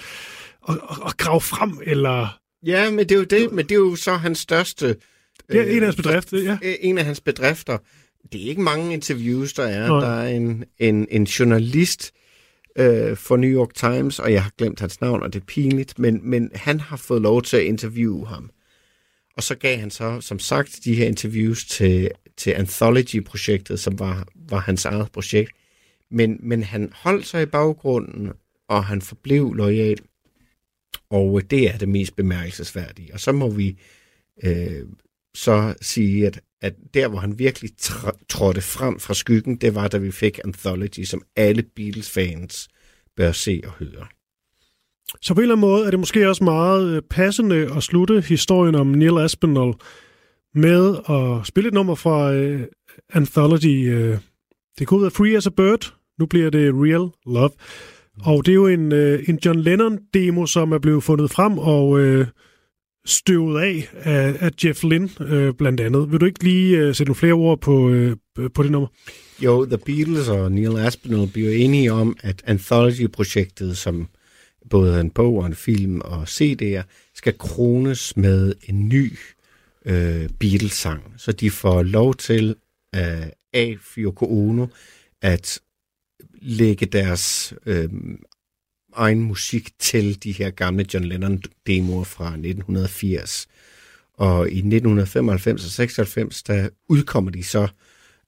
[0.69, 2.39] at, at, at grave frem, eller...
[2.67, 4.97] Ja, men det er jo det, men det er jo så hans største...
[5.53, 6.59] Det er en af hans bedrifter, ja.
[6.63, 7.79] øh, En af hans bedrifter.
[8.33, 9.89] Det er ikke mange interviews, der er.
[9.89, 10.01] Nej.
[10.01, 12.13] Der er en, en, en journalist
[12.81, 15.99] øh, for New York Times, og jeg har glemt hans navn, og det er pinligt,
[15.99, 18.51] men, men han har fået lov til at interviewe ham.
[19.37, 24.27] Og så gav han så, som sagt, de her interviews til, til Anthology-projektet, som var,
[24.35, 25.53] var hans eget projekt.
[26.11, 28.33] Men, men han holdt sig i baggrunden,
[28.69, 29.99] og han forblev lojal.
[31.11, 33.15] Og øh, det er det mest bemærkelsesværdige.
[33.15, 33.79] Og så må vi
[34.45, 34.87] øh,
[35.35, 39.89] så sige, at, at der, hvor han virkelig tr- trådte frem fra skyggen, det var,
[39.89, 42.69] da vi fik Anthology, som alle Beatles-fans
[43.17, 44.07] bør se og høre.
[45.23, 48.21] Så på en eller anden måde er det måske også meget øh, passende at slutte
[48.21, 49.75] historien om Neil Aspinall
[50.55, 52.61] med at spille et nummer fra uh,
[53.13, 53.95] Anthology.
[53.95, 54.19] Uh,
[54.79, 55.95] det kunne være Free as a Bird.
[56.19, 57.51] Nu bliver det Real Love.
[58.23, 61.89] Og det er jo en, uh, en John Lennon-demo, som er blevet fundet frem og
[61.89, 62.27] uh,
[63.11, 66.13] støvet af, af af Jeff Lynne øh, blandt andet.
[66.13, 68.17] Vil du ikke lige øh, sætte nogle flere ord på, øh,
[68.55, 68.89] på det nummer?
[69.43, 74.09] Jo, The Beatles og Neil Aspinall bliver enige om, at Anthology-projektet, som
[74.71, 76.83] både en bog og en film og CD'er,
[77.15, 79.19] skal krones med en ny
[79.87, 81.15] øh, Beatles-sang.
[81.17, 82.55] Så de får lov til
[82.95, 84.67] øh, af Yoko Ono
[85.23, 85.61] at
[86.43, 87.89] lægge deres øh,
[88.93, 93.49] egen musik til de her gamle John Lennon-demoer fra 1980.
[94.15, 97.69] Og i 1995 og 96, der udkommer de så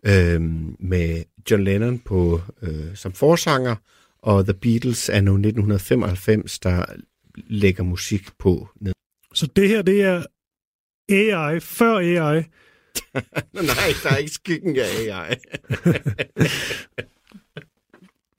[0.06, 0.40] øh,
[0.78, 3.76] med John Lennon på øh, som forsanger,
[4.18, 6.84] og The Beatles er nu 1995, der
[7.34, 8.92] lægger musik på ned.
[9.34, 10.22] Så det her, det er
[11.08, 12.42] AI, før AI.
[13.52, 15.36] Nej, der er ikke skyggen af AI.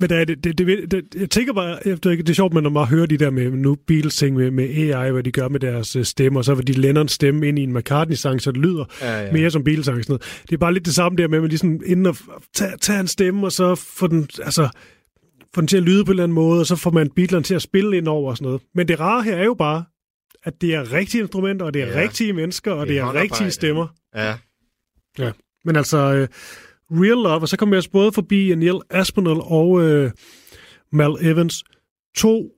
[0.10, 2.64] Men det, det, det, det, jeg tænker bare, jeg ved ikke, det er sjovt, men
[2.64, 5.48] når man hører de der med nu Beatles ting med, med AI, hvad de gør
[5.48, 8.62] med deres øh, stemmer, så vil de Lennon stemme ind i en McCartney-sang, så det
[8.62, 10.04] lyder Ja, ja, mere som Beatles-sang.
[10.04, 10.42] Sådan noget.
[10.50, 12.22] Det er bare lidt det samme der med, at man ligesom inden at
[12.56, 14.70] tage, tage en stemme, og så få den, altså,
[15.56, 17.44] få den til at lyde på en eller anden måde, og så får man Beatlerne
[17.44, 18.62] til at spille ind over og sådan noget.
[18.76, 19.84] Men det rare her er jo bare,
[20.44, 22.00] at det er rigtige instrumenter, og det er Ja.
[22.02, 23.88] rigtige mennesker, og Det det er er, rigtige stemmer.
[24.16, 24.34] Ja.
[25.20, 25.32] Ja.
[25.66, 26.28] Men altså, uh,
[26.94, 30.12] Real Love, og så kommer jeg også både forbi Neil Aspinall og uh,
[30.92, 31.64] Mal Evans.
[32.16, 32.50] To,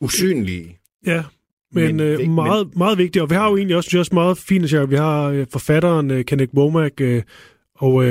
[0.00, 0.78] Usynlige.
[1.06, 1.24] ja,
[1.72, 2.78] men, Men uh, meget, men...
[2.78, 3.22] meget vigtige.
[3.22, 4.90] Og vi har jo egentlig også just meget fine sjov.
[4.90, 7.18] Vi har uh, forfatteren uh, Kenneth Womack uh,
[7.74, 8.04] og uh,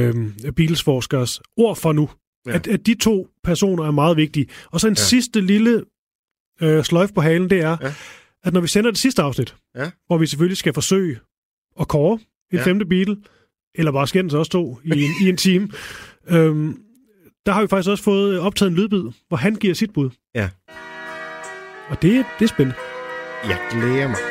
[0.55, 2.09] Beatles-forskers ord for nu.
[2.45, 2.51] Ja.
[2.55, 4.45] At, at de to personer er meget vigtige.
[4.71, 5.01] Og så en Ja.
[5.01, 5.83] sidste lille
[6.63, 7.93] uh, sløjf på halen, det er, Ja.
[8.43, 9.91] at når vi sender det sidste afsnit, Ja.
[10.07, 11.19] hvor vi selvfølgelig skal forsøge
[11.79, 12.19] at kåre
[12.51, 12.63] en ja.
[12.65, 13.17] femte Beatle,
[13.75, 15.69] eller bare skændes os to i en, i en time,
[16.33, 16.77] øhm,
[17.45, 20.09] der har vi faktisk også fået optaget en lydbid, hvor han giver sit bud.
[20.35, 20.49] Ja.
[21.89, 22.79] Og det, det er spændende.
[23.47, 24.30] Jeg glæder mig.